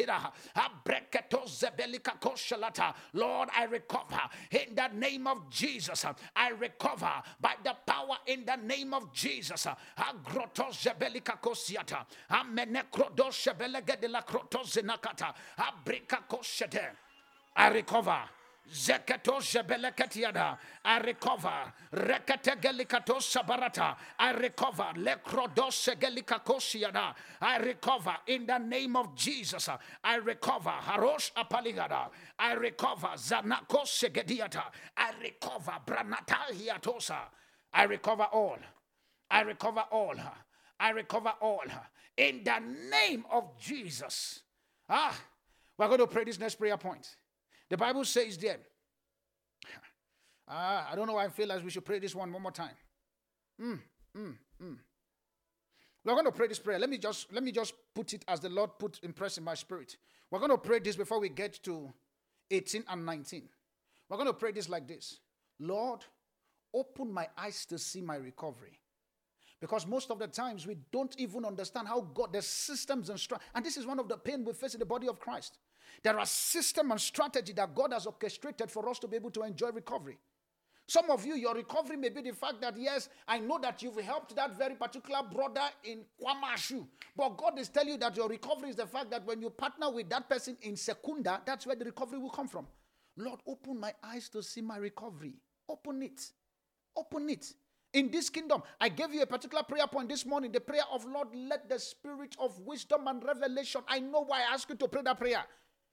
[0.57, 2.95] Abreketo Zebelika Koshalata.
[3.15, 4.21] Lord, I recover.
[4.51, 6.05] In the name of Jesus,
[6.37, 9.67] I recover by the power in the name of Jesus.
[9.99, 12.05] Agroto Zebelika Kosiata.
[12.31, 13.97] Amenekrodo Zebelega
[17.57, 18.23] I recover.
[18.71, 21.73] Zeketo Jebeleketiada, I recover.
[21.93, 24.93] Reketegelikato Sabarata, I recover.
[24.97, 28.17] Lekrodos Gelikakosiada, I recover.
[28.29, 29.69] In the name of Jesus,
[30.03, 30.71] I recover.
[30.71, 32.09] Harosh Apaligada,
[32.39, 33.09] I recover.
[33.17, 34.65] Zanako Segediata,
[34.97, 35.79] I recover.
[35.85, 37.19] Branata Hiatosa,
[37.75, 38.59] I recover all.
[39.31, 40.15] I recover all.
[40.79, 41.65] I recover all
[42.17, 42.59] in the
[42.91, 44.41] name of Jesus.
[44.89, 45.19] Ah,
[45.79, 47.17] we're going to pray this next prayer point.
[47.71, 48.59] The Bible says there.
[50.49, 52.53] Ah, I don't know why I feel like we should pray this one one more
[52.53, 52.75] time.
[53.61, 53.79] Mm,
[54.17, 54.77] mm, mm.
[56.05, 56.79] We're going to pray this prayer.
[56.79, 59.55] Let me just let me just put it as the Lord put impress in my
[59.55, 59.97] spirit.
[60.31, 61.93] We're going to pray this before we get to
[62.51, 63.49] 18 and 19.
[64.09, 65.21] We're going to pray this like this.
[65.61, 66.01] Lord,
[66.75, 68.79] open my eyes to see my recovery.
[69.63, 73.47] Because most of the times we don't even understand how God, the systems and strategy,
[73.55, 75.59] and this is one of the pain we face in the body of Christ.
[76.03, 79.45] There are system and strategy that God has orchestrated for us to be able to
[79.45, 80.19] enjoy recovery.
[80.89, 84.01] Some of you, your recovery may be the fact that, yes, I know that you've
[84.01, 86.85] helped that very particular brother in Kwamashu.
[87.17, 89.93] But God is telling you that your recovery is the fact that when you partner
[89.93, 92.67] with that person in Secunda, that's where the recovery will come from.
[93.17, 95.35] Lord, open my eyes to see my recovery.
[95.69, 96.21] Open it.
[96.97, 97.55] Open it
[97.93, 98.63] in this kingdom.
[98.81, 101.79] I gave you a particular prayer point this morning the prayer of Lord, let the
[101.79, 103.83] spirit of wisdom and revelation.
[103.89, 105.45] I know why I ask you to pray that prayer.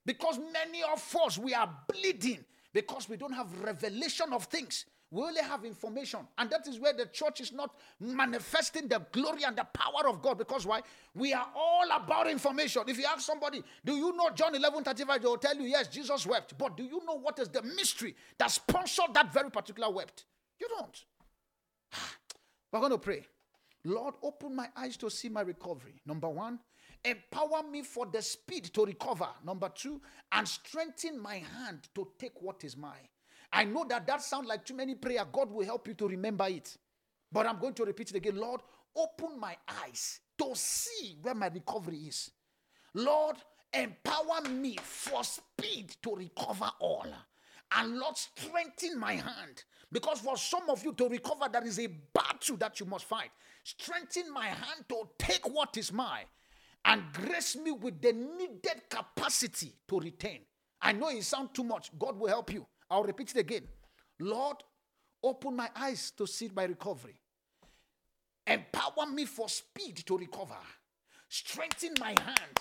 [0.06, 2.44] Because many of us, we are bleeding
[2.74, 4.86] because we don't have revelation of things.
[5.12, 6.20] We only have information.
[6.38, 10.22] And that is where the church is not manifesting the glory and the power of
[10.22, 10.38] God.
[10.38, 10.82] Because why?
[11.16, 12.84] We are all about information.
[12.88, 15.22] If you ask somebody, do you know John 11 35?
[15.22, 16.56] They will tell you, yes, Jesus wept.
[16.58, 20.26] But do you know what is the mystery that sponsored that very particular wept?
[20.60, 21.04] You don't.
[22.72, 23.26] We're going to pray.
[23.86, 26.02] Lord, open my eyes to see my recovery.
[26.06, 26.60] Number one,
[27.04, 29.28] empower me for the speed to recover.
[29.46, 33.08] Number two, and strengthen my hand to take what is mine.
[33.52, 35.26] I know that that sounds like too many prayer.
[35.32, 36.78] God will help you to remember it.
[37.32, 38.38] But I'm going to repeat it again.
[38.38, 38.62] Lord,
[38.96, 42.32] open my eyes to see where my recovery is.
[42.94, 43.38] Lord,
[43.74, 47.08] empower me for speed to recover all.
[47.72, 51.88] And Lord, strengthen my hand because for some of you to recover, there is a
[51.88, 53.32] battle that you must fight.
[53.64, 56.26] Strengthen my hand to take what is mine
[56.86, 60.40] and grace me with the needed capacity to retain.
[60.82, 61.92] I know it sounds too much.
[61.98, 62.66] God will help you.
[62.90, 63.64] I'll repeat it again.
[64.20, 64.58] Lord,
[65.24, 67.20] open my eyes to see my recovery.
[68.48, 70.58] Empower me for speed to recover.
[71.28, 72.60] Strengthen my hand.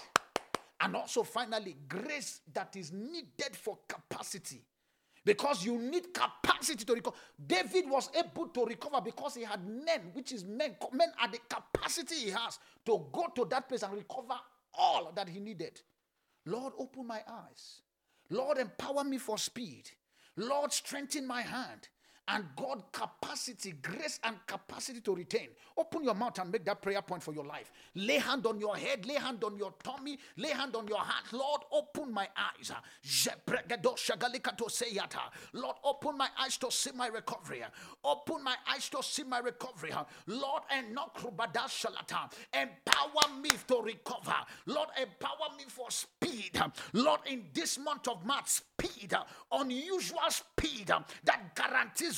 [0.80, 4.62] And also, finally, grace that is needed for capacity.
[5.24, 7.16] Because you need capacity to recover.
[7.46, 10.76] David was able to recover because he had men, which is men.
[10.92, 14.34] Men are the capacity he has to go to that place and recover
[14.74, 15.80] all that he needed.
[16.46, 17.82] Lord, open my eyes.
[18.30, 19.90] Lord, empower me for speed.
[20.36, 21.88] Lord, strengthen my hand
[22.28, 25.48] and God capacity, grace and capacity to retain.
[25.76, 27.72] Open your mouth and make that prayer point for your life.
[27.94, 31.32] Lay hand on your head, lay hand on your tummy, lay hand on your heart.
[31.32, 32.70] Lord, open my eyes.
[35.52, 37.62] Lord, open my eyes to see my recovery.
[38.04, 39.92] Open my eyes to see my recovery.
[40.26, 41.16] Lord, and not
[42.52, 44.34] empower me to recover.
[44.66, 46.60] Lord, empower me for speed.
[46.92, 49.14] Lord, in this month of March, speed,
[49.52, 50.88] unusual speed
[51.24, 52.17] that guarantees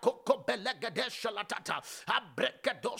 [0.00, 1.82] koko belegede shalatata.
[2.08, 2.96] Avrebegeto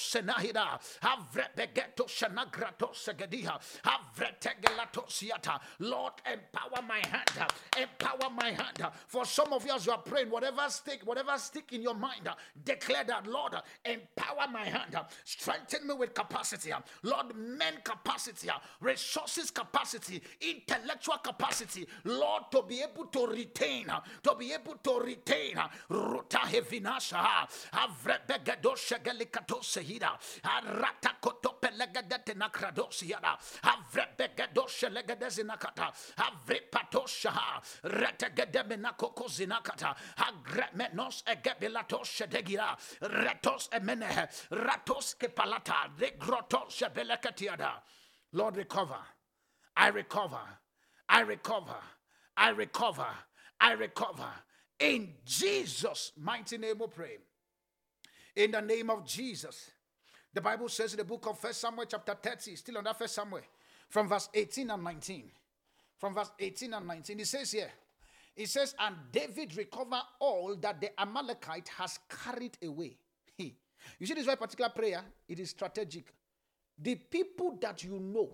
[2.93, 3.59] segediha.
[3.85, 5.61] Avretegelato siata.
[5.81, 7.53] Lord empower my hand.
[7.77, 8.87] Empower my hand.
[9.07, 12.29] For some of you as you are praying whatever stick whatever stick in your mind
[12.65, 13.55] declare that Lord
[13.85, 14.97] empower my hand.
[15.25, 16.73] Strengthen me with capacity.
[17.03, 18.49] Lord men capacity.
[18.81, 20.23] Resources capacity.
[20.41, 21.87] Intellectual capacity.
[22.05, 23.87] Lord to be able to retain
[24.23, 25.57] to be able to retain
[26.09, 27.47] ruta hevinasha.
[30.45, 43.69] Arata koto pelegedete nakradosiada avrebegedo shelegedezinakata avrepatosha retegedebinakoko zinakata agremenos egebilato shedegira retos
[44.51, 45.91] ratos kepalata.
[48.33, 48.99] Lord recover.
[49.77, 50.59] I recover.
[51.09, 51.83] I recover.
[52.37, 53.09] I recover.
[53.61, 54.33] I recover
[54.79, 57.19] in Jesus' mighty name we pray.
[58.37, 59.71] In the name of Jesus.
[60.33, 63.15] The Bible says in the book of First Samuel, chapter 30, still on that First
[63.15, 63.41] Samuel,
[63.89, 65.31] from verse 18 and 19.
[65.97, 67.71] From verse 18 and 19, it says here,
[68.37, 72.97] it says, And David recovered all that the Amalekite has carried away.
[73.37, 76.13] you see this very particular prayer, it is strategic.
[76.81, 78.31] The people that you know,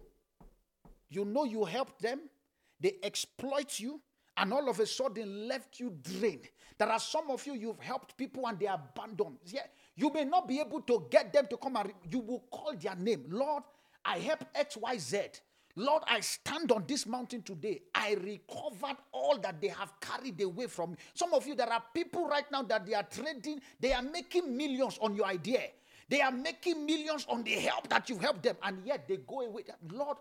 [1.08, 2.20] you know you helped them,
[2.78, 4.00] they exploit you,
[4.36, 6.48] and all of a sudden left you drained.
[6.78, 9.38] There are some of you, you've helped people and they are abandoned.
[9.46, 12.44] Yeah, you may not be able to get them to come and re- you will
[12.50, 13.26] call their name.
[13.28, 13.62] Lord,
[14.04, 15.40] I help XYZ.
[15.76, 17.82] Lord, I stand on this mountain today.
[17.94, 20.96] I recovered all that they have carried away from me.
[21.14, 24.56] Some of you, there are people right now that they are trading, they are making
[24.56, 25.62] millions on your idea.
[26.08, 29.40] They are making millions on the help that you've helped them, and yet they go
[29.40, 29.64] away.
[29.90, 30.18] Lord,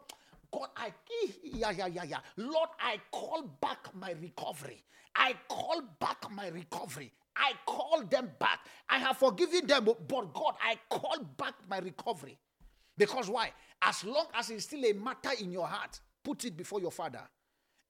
[0.53, 2.17] God, I eh, yeah, yeah, yeah, yeah.
[2.37, 4.83] Lord, I call back my recovery.
[5.15, 7.11] I call back my recovery.
[7.35, 8.59] I call them back.
[8.87, 12.37] I have forgiven them, but God, I call back my recovery.
[12.95, 13.51] Because why?
[13.81, 17.21] As long as it's still a matter in your heart, put it before your father.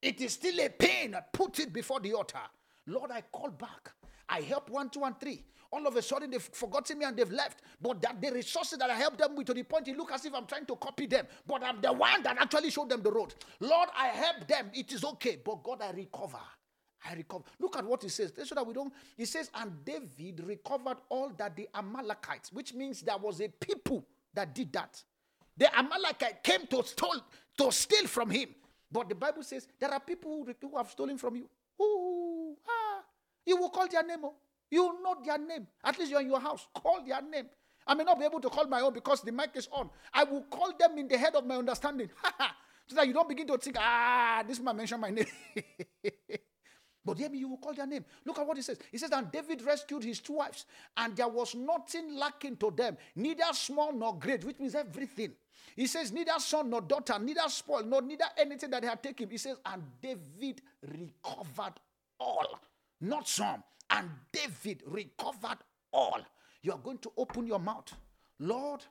[0.01, 2.39] It is still a pain, put it before the altar.
[2.88, 3.91] Lord, I call back.
[4.30, 5.43] I help one, two, and three
[5.74, 7.61] all of a sudden they've forgotten me and they've left.
[7.82, 10.24] But that the resources that I helped them with to the point it look as
[10.26, 11.26] if I'm trying to copy them.
[11.47, 13.34] But I'm the one that actually showed them the road.
[13.59, 14.69] Lord, I help them.
[14.74, 15.39] It is okay.
[15.43, 16.38] But God, I recover.
[17.09, 17.43] I recover.
[17.59, 18.32] Look at what he says.
[18.43, 18.93] So that we don't.
[19.17, 24.05] He says, and David recovered all that the Amalekites, which means there was a people
[24.34, 25.03] that did that.
[25.57, 27.24] The Amalekite came to steal,
[27.57, 28.49] to steal from him.
[28.91, 31.49] But the Bible says there are people who, who have stolen from you.
[31.82, 33.01] Ooh, ah,
[33.45, 34.19] you will call their name.
[34.24, 34.36] Oh.
[34.74, 35.67] You know their name.
[35.84, 36.67] At least you're in your house.
[36.74, 37.45] Call their name.
[37.86, 39.88] I may not be able to call my own because the mic is on.
[40.11, 42.09] I will call them in the head of my understanding.
[42.88, 45.28] so that you don't begin to think, ah, this man mentioned my name.
[47.05, 48.05] But hear me, you will call their name.
[48.26, 48.80] Look at what he says.
[48.89, 50.65] He says, And David rescued his two wives,
[50.95, 55.34] and there was nothing lacking to them, neither small nor great, which means everything.
[55.76, 59.30] He says, Neither son nor daughter, neither spoil, nor neither anything that they had taken.
[59.30, 61.74] He says, And David recovered
[62.21, 62.57] all,
[63.01, 63.61] not some,
[63.93, 65.59] and David recovered
[65.91, 66.19] all.
[66.61, 67.93] You are going to open your mouth.
[68.39, 68.81] Lord,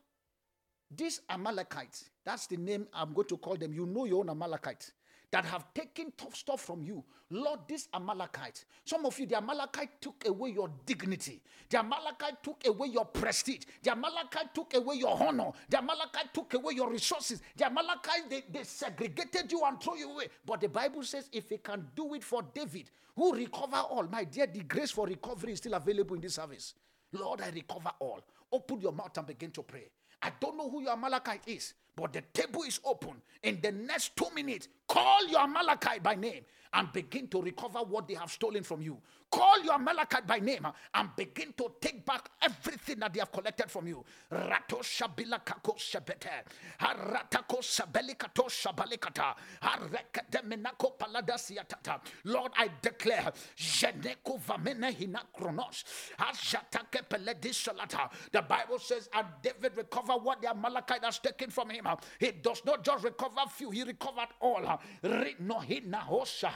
[0.95, 3.73] these Amalekites, that's the name I'm going to call them.
[3.75, 4.93] You know your own Amalekites.
[5.33, 7.03] That have taken tough stuff from you.
[7.31, 11.41] Lord, this Amalekite, some of you, the Amalekite took away your dignity.
[11.71, 13.63] The Amalekite took away your prestige.
[13.83, 15.51] The Amalekite took away your honor.
[15.71, 17.41] The Amalekite took away your resources.
[17.57, 20.29] The Amalekite, they, they segregated you and threw you away.
[20.45, 24.25] But the Bible says if he can do it for David, who recover all, my
[24.25, 26.75] dear, the grace for recovery is still available in this service.
[27.13, 28.21] Lord, I recover all.
[28.53, 29.89] Open your mouth and begin to pray.
[30.23, 33.15] I don't know who your Amalekite is, but the table is open.
[33.43, 38.07] In the next two minutes, call your Amalekite by name and begin to recover what
[38.07, 38.99] they have stolen from you.
[39.31, 43.71] Call your Amalekite by name and begin to take back everything that they have collected
[43.71, 44.05] from you.
[44.31, 46.45] Rato shabila kako shabete.
[46.79, 47.63] Haratako.
[49.63, 52.01] Harekete menako paladasiatata.
[52.25, 55.85] Lord, I declare, Jeneko vamene hinakronos.
[56.19, 58.11] Hajatake peledisalata.
[58.31, 61.87] The Bible says, and David recovered what the Amalekite has taken from him.
[62.19, 64.79] He does not just recover few, he recovered all.
[65.03, 66.53] Rino hina hosha.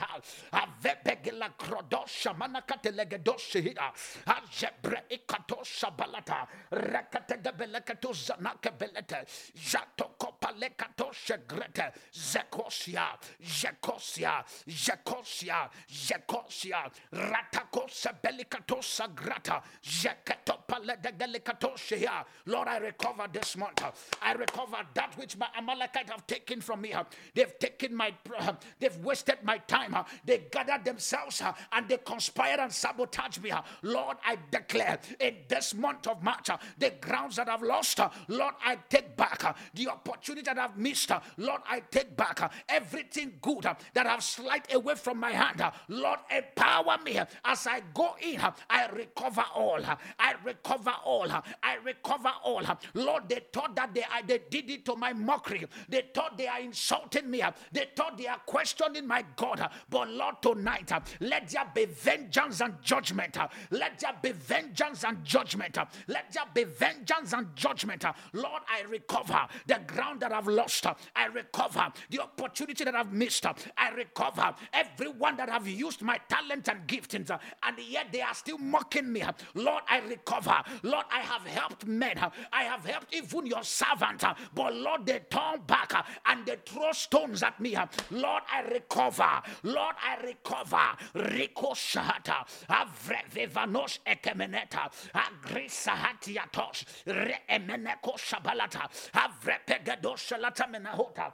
[0.51, 3.91] Avebegela krodos shamana katelegedoshihida
[4.25, 6.47] ajebre ikato shabalata.
[6.71, 9.25] Rakategebelekato zanakebelete
[9.55, 11.91] jatokopalekato shegrete.
[12.11, 19.61] Zekosia jekosia jekosia jekosia ratako sebelikato sagrata.
[19.81, 23.83] Jeketo paledegelikato shehia Lord I recover this month.
[24.21, 26.93] I recover that which my Amalekite have taken from me.
[27.33, 31.97] They've taken my Uh, they've wasted my time uh, they gathered themselves uh, and they
[31.97, 33.51] conspired and sabotage me.
[33.83, 38.77] Lord, I declare in this month of March, the grounds that I've lost, Lord, I
[38.89, 41.11] take back the opportunity that I've missed.
[41.37, 43.63] Lord, I take back everything good
[43.93, 45.63] that I've slid away from my hand.
[45.87, 48.39] Lord, empower me as I go in.
[48.69, 49.79] I recover all.
[50.19, 51.29] I recover all.
[51.31, 52.63] I recover all.
[52.93, 55.65] Lord, they thought that they, they did it to my mockery.
[55.89, 57.43] They thought they are insulting me.
[57.71, 59.59] They thought they are questioning my God.
[59.59, 63.35] Uh, but Lord, tonight, uh, let there be vengeance and judgment.
[63.35, 65.75] Uh, let there be vengeance and judgment.
[66.07, 68.05] Let there be vengeance and judgment.
[68.33, 70.85] Lord, I recover the ground that I've lost.
[70.85, 73.47] I recover the opportunity that I've missed.
[73.47, 78.59] I recover everyone that have used my talent and giftings, and yet they are still
[78.59, 79.23] mocking me.
[79.55, 80.61] Lord, I recover.
[80.83, 82.19] Lord, I have helped men.
[82.53, 84.23] I have helped even your servant.
[84.53, 85.93] But Lord, they turn back
[86.27, 87.75] and they throw stones at me.
[88.11, 89.41] Lord, I recover.
[89.63, 90.97] Lord, I recover.
[91.13, 92.31] Ricochet
[92.69, 94.89] avrevivanos ekemeneta.
[95.13, 98.89] Agrisa hatiatos re emeneko shabalata.
[99.13, 101.33] Avrepegedosalata menahota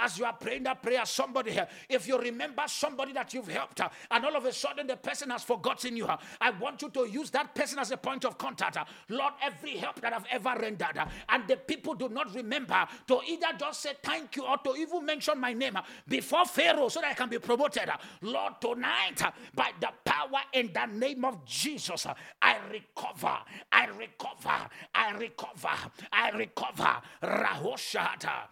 [0.00, 3.80] as you are praying that prayer, somebody here, if you remember somebody that you've helped,
[3.80, 6.90] uh, and all of a sudden the person has forgotten you, uh, I want you
[6.90, 8.76] to use that person as a point of contact.
[8.76, 10.98] Uh, Lord, every help that I've ever rendered,
[11.28, 15.04] and the people do not remember to either just say thank you or to even
[15.04, 15.78] mention my name
[16.08, 17.88] before Pharaoh so that I can be promoted.
[18.22, 19.22] Lord, tonight,
[19.54, 22.06] by the power in the name of Jesus,
[22.40, 23.38] I recover,
[23.72, 25.68] I recover, I recover,
[26.12, 26.96] I recover.
[27.22, 28.48] Rahoshata.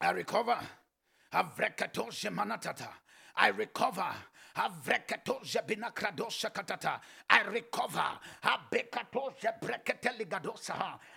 [0.00, 0.58] I recover.
[3.32, 4.06] I recover.
[7.30, 8.02] I recover.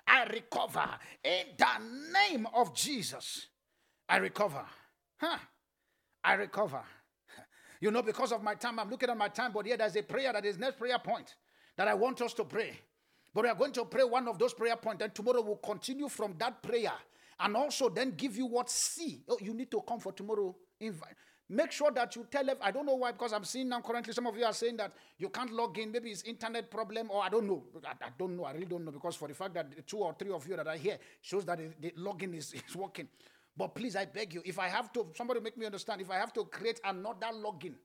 [0.08, 0.90] I recover.
[1.24, 3.48] In the name of Jesus,
[4.08, 4.66] I recover.
[5.18, 5.38] Huh?
[6.24, 6.82] I recover.
[7.82, 10.04] You know, because of my time, I'm looking at my time, but here there's a
[10.04, 11.36] prayer that is next prayer point
[11.76, 12.80] that I want us to pray.
[13.34, 16.08] But we are going to pray one of those prayer points, and tomorrow we'll continue
[16.08, 16.94] from that prayer
[17.40, 19.24] and also then give you what see.
[19.28, 20.56] Oh, you need to come for tomorrow.
[20.80, 21.16] Invite.
[21.50, 22.58] Make sure that you tell them.
[22.62, 24.94] I don't know why, because I'm seeing now currently some of you are saying that
[25.18, 25.92] you can't log in.
[25.92, 27.64] Maybe it's internet problem, or I don't know.
[27.86, 28.46] I, I don't know.
[28.46, 30.68] I really don't know because for the fact that two or three of you that
[30.68, 33.08] are here shows that the login is, is working.
[33.56, 36.02] But please, I beg you, if I have to, somebody make me understand.
[36.02, 37.76] If I have to create another login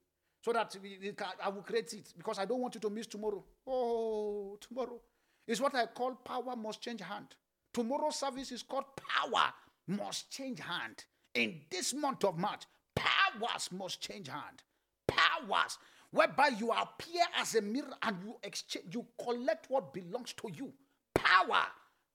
[0.40, 0.74] so that
[1.16, 3.44] can, I will create it because I don't want you to miss tomorrow.
[3.66, 5.00] Oh, tomorrow
[5.46, 7.34] is what I call power must change hand.
[7.72, 9.52] Tomorrow's service is called Power
[9.86, 11.04] Must Change Hand.
[11.34, 12.64] In this month of March,
[12.94, 14.62] powers must change hand.
[15.06, 15.78] Powers
[16.10, 20.72] whereby you appear as a mirror and you exchange, you collect what belongs to you.
[21.14, 21.64] Power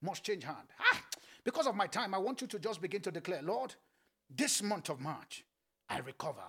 [0.01, 0.67] must change hand.
[0.79, 1.01] Ah,
[1.43, 3.75] because of my time, I want you to just begin to declare, Lord,
[4.29, 5.45] this month of March,
[5.89, 6.41] I recover.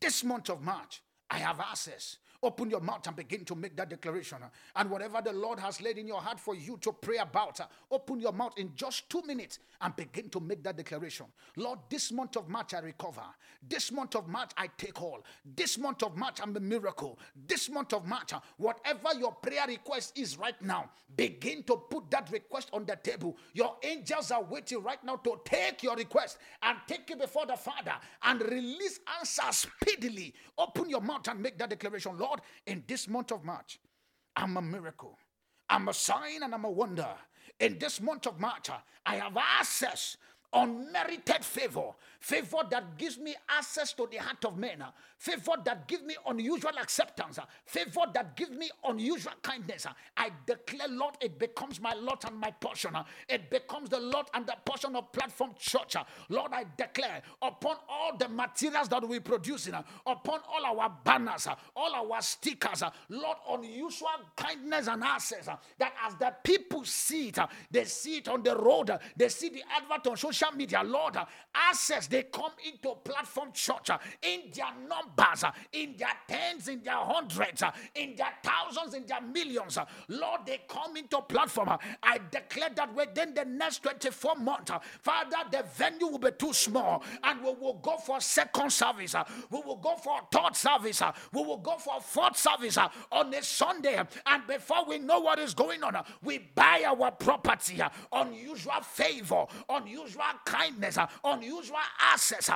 [0.00, 3.90] This month of March, I have access Open your mouth and begin to make that
[3.90, 4.38] declaration.
[4.74, 7.60] And whatever the Lord has laid in your heart for you to pray about,
[7.90, 11.26] open your mouth in just two minutes and begin to make that declaration.
[11.56, 13.22] Lord, this month of March I recover.
[13.68, 15.20] This month of March I take all.
[15.56, 17.18] This month of March I'm a miracle.
[17.46, 22.30] This month of March, whatever your prayer request is right now, begin to put that
[22.30, 23.36] request on the table.
[23.52, 27.56] Your angels are waiting right now to take your request and take it before the
[27.56, 30.32] Father and release answers speedily.
[30.56, 32.16] Open your mouth and make that declaration.
[32.16, 32.29] Lord,
[32.66, 33.80] in this month of March,
[34.36, 35.18] I'm a miracle.
[35.68, 37.08] I'm a sign and I'm a wonder.
[37.58, 38.68] In this month of March,
[39.06, 40.16] I have access
[40.52, 41.90] unmerited favor,
[42.20, 44.84] favor that gives me access to the heart of men,
[45.16, 49.86] favor that gives me unusual acceptance, favor that gives me unusual kindness.
[50.16, 52.96] I declare, Lord, it becomes my lot and my portion.
[53.28, 55.96] It becomes the lot and the portion of platform church.
[56.28, 59.68] Lord, I declare upon all the materials that we produce,
[60.06, 65.46] upon all our banners, all our stickers, Lord, unusual kindness and access
[65.78, 67.38] that as the people see it,
[67.70, 71.16] they see it on the road, they see the advert on social social media, Lord,
[71.54, 76.82] access, they come into platform church uh, in their numbers, uh, in their tens, in
[76.82, 79.78] their hundreds, uh, in their thousands, in their millions.
[80.08, 81.70] Lord, they come into platform.
[82.02, 87.02] I declare that within the next 24 months, Father, the venue will be too small
[87.22, 89.14] and we will go for second service.
[89.50, 91.02] We will go for third service.
[91.32, 92.76] We will go for fourth service
[93.12, 94.02] on a Sunday.
[94.26, 97.80] And before we know what is going on, we buy our property,
[98.12, 102.50] unusual favor, unusual kindness, uh, unusual access.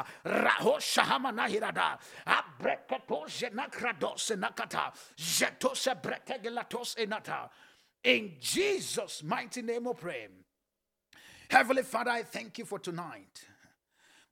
[8.05, 10.29] In Jesus' mighty name we pray.
[11.51, 13.43] Heavenly Father, I thank you for tonight.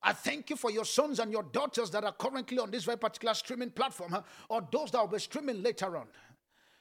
[0.02, 2.98] I thank you for your sons and your daughters that are currently on this very
[2.98, 4.16] particular streaming platform
[4.48, 6.08] or those that will be streaming later on.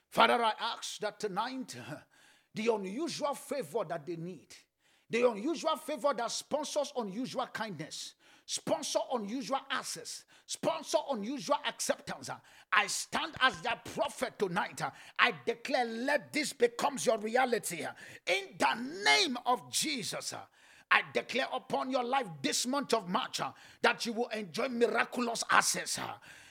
[0.10, 1.76] Father, I ask that tonight
[2.56, 4.48] the unusual favor that they need
[5.12, 8.14] the unusual favor that sponsors unusual kindness,
[8.52, 12.30] sponsor unusual access, sponsor unusual acceptance.
[12.73, 14.82] I stand as their prophet tonight.
[15.18, 17.86] I declare, let this becomes your reality.
[18.28, 20.34] In the name of Jesus.
[20.94, 23.40] I declare upon your life this month of March
[23.82, 25.98] that you will enjoy miraculous access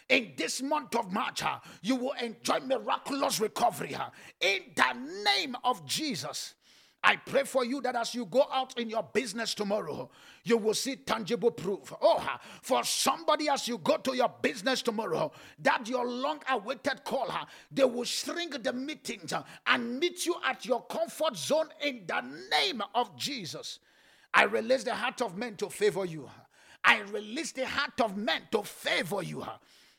[0.09, 1.43] in this month of March,
[1.83, 3.97] you will enjoy miraculous recovery.
[4.41, 6.55] In the name of Jesus.
[7.03, 10.11] I pray for you that as you go out in your business tomorrow,
[10.45, 11.95] you will see tangible proof.
[12.03, 12.23] Oh,
[12.61, 17.35] for somebody as you go to your business tomorrow, that your long awaited call,
[17.73, 19.33] they will shrink the meetings
[19.67, 23.79] and meet you at your comfort zone in the name of Jesus.
[24.35, 26.29] I release the heart of men to favor you.
[26.85, 29.45] I release the heart of men to favor you.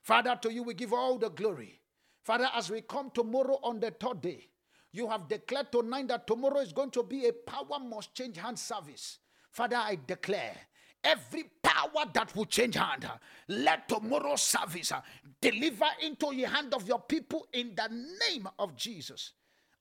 [0.02, 1.80] Father, to you we give all the glory.
[2.24, 4.48] Father, as we come tomorrow on the third day,
[4.92, 8.60] you have declared tonight that tomorrow is going to be a power must change hand
[8.60, 9.20] service.
[9.50, 10.56] Father, I declare
[11.04, 13.10] every power that will change hand,
[13.48, 14.92] let tomorrow's service
[15.40, 17.88] deliver into the hand of your people in the
[18.30, 19.34] name of Jesus.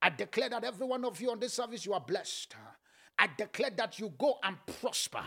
[0.03, 2.55] I declare that every one of you on this service, you are blessed.
[3.19, 5.23] I declare that you go and prosper.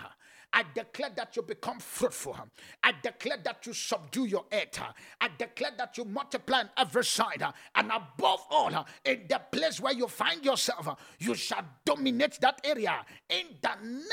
[0.54, 2.38] I declare that you become fruitful.
[2.84, 4.80] I declare that you subdue your earth.
[5.20, 7.44] I declare that you multiply on every side.
[7.76, 10.88] And above all, in the place where you find yourself,
[11.20, 13.04] you shall dominate that area.
[13.30, 13.72] In the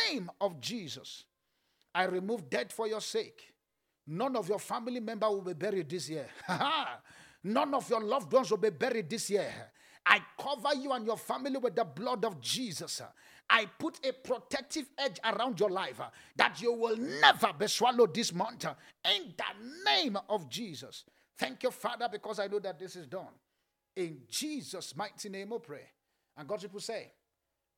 [0.09, 1.25] name of Jesus,
[1.95, 3.53] I remove death for your sake.
[4.07, 6.27] None of your family member will be buried this year.
[7.45, 9.53] None of your loved ones will be buried this year.
[10.07, 13.03] I cover you and your family with the blood of Jesus.
[13.51, 18.15] I put a protective edge around your life uh, that you will never be swallowed
[18.15, 18.75] this month uh,
[19.17, 21.05] in the name of Jesus.
[21.37, 23.35] Thank you, Father, because I know that this is done.
[23.97, 25.89] In Jesus' mighty name we pray.
[26.37, 27.11] And God's people say,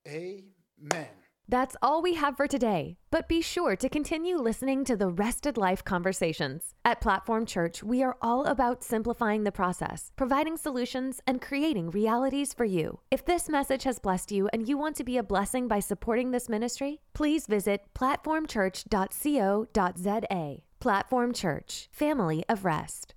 [0.06, 1.08] Amen.
[1.48, 5.56] That's all we have for today, but be sure to continue listening to the Rested
[5.56, 6.74] Life conversations.
[6.84, 12.54] At Platform Church, we are all about simplifying the process, providing solutions, and creating realities
[12.54, 13.00] for you.
[13.10, 16.30] If this message has blessed you and you want to be a blessing by supporting
[16.30, 20.62] this ministry, please visit platformchurch.co.za.
[20.80, 23.06] Platform Church, Family of Rest.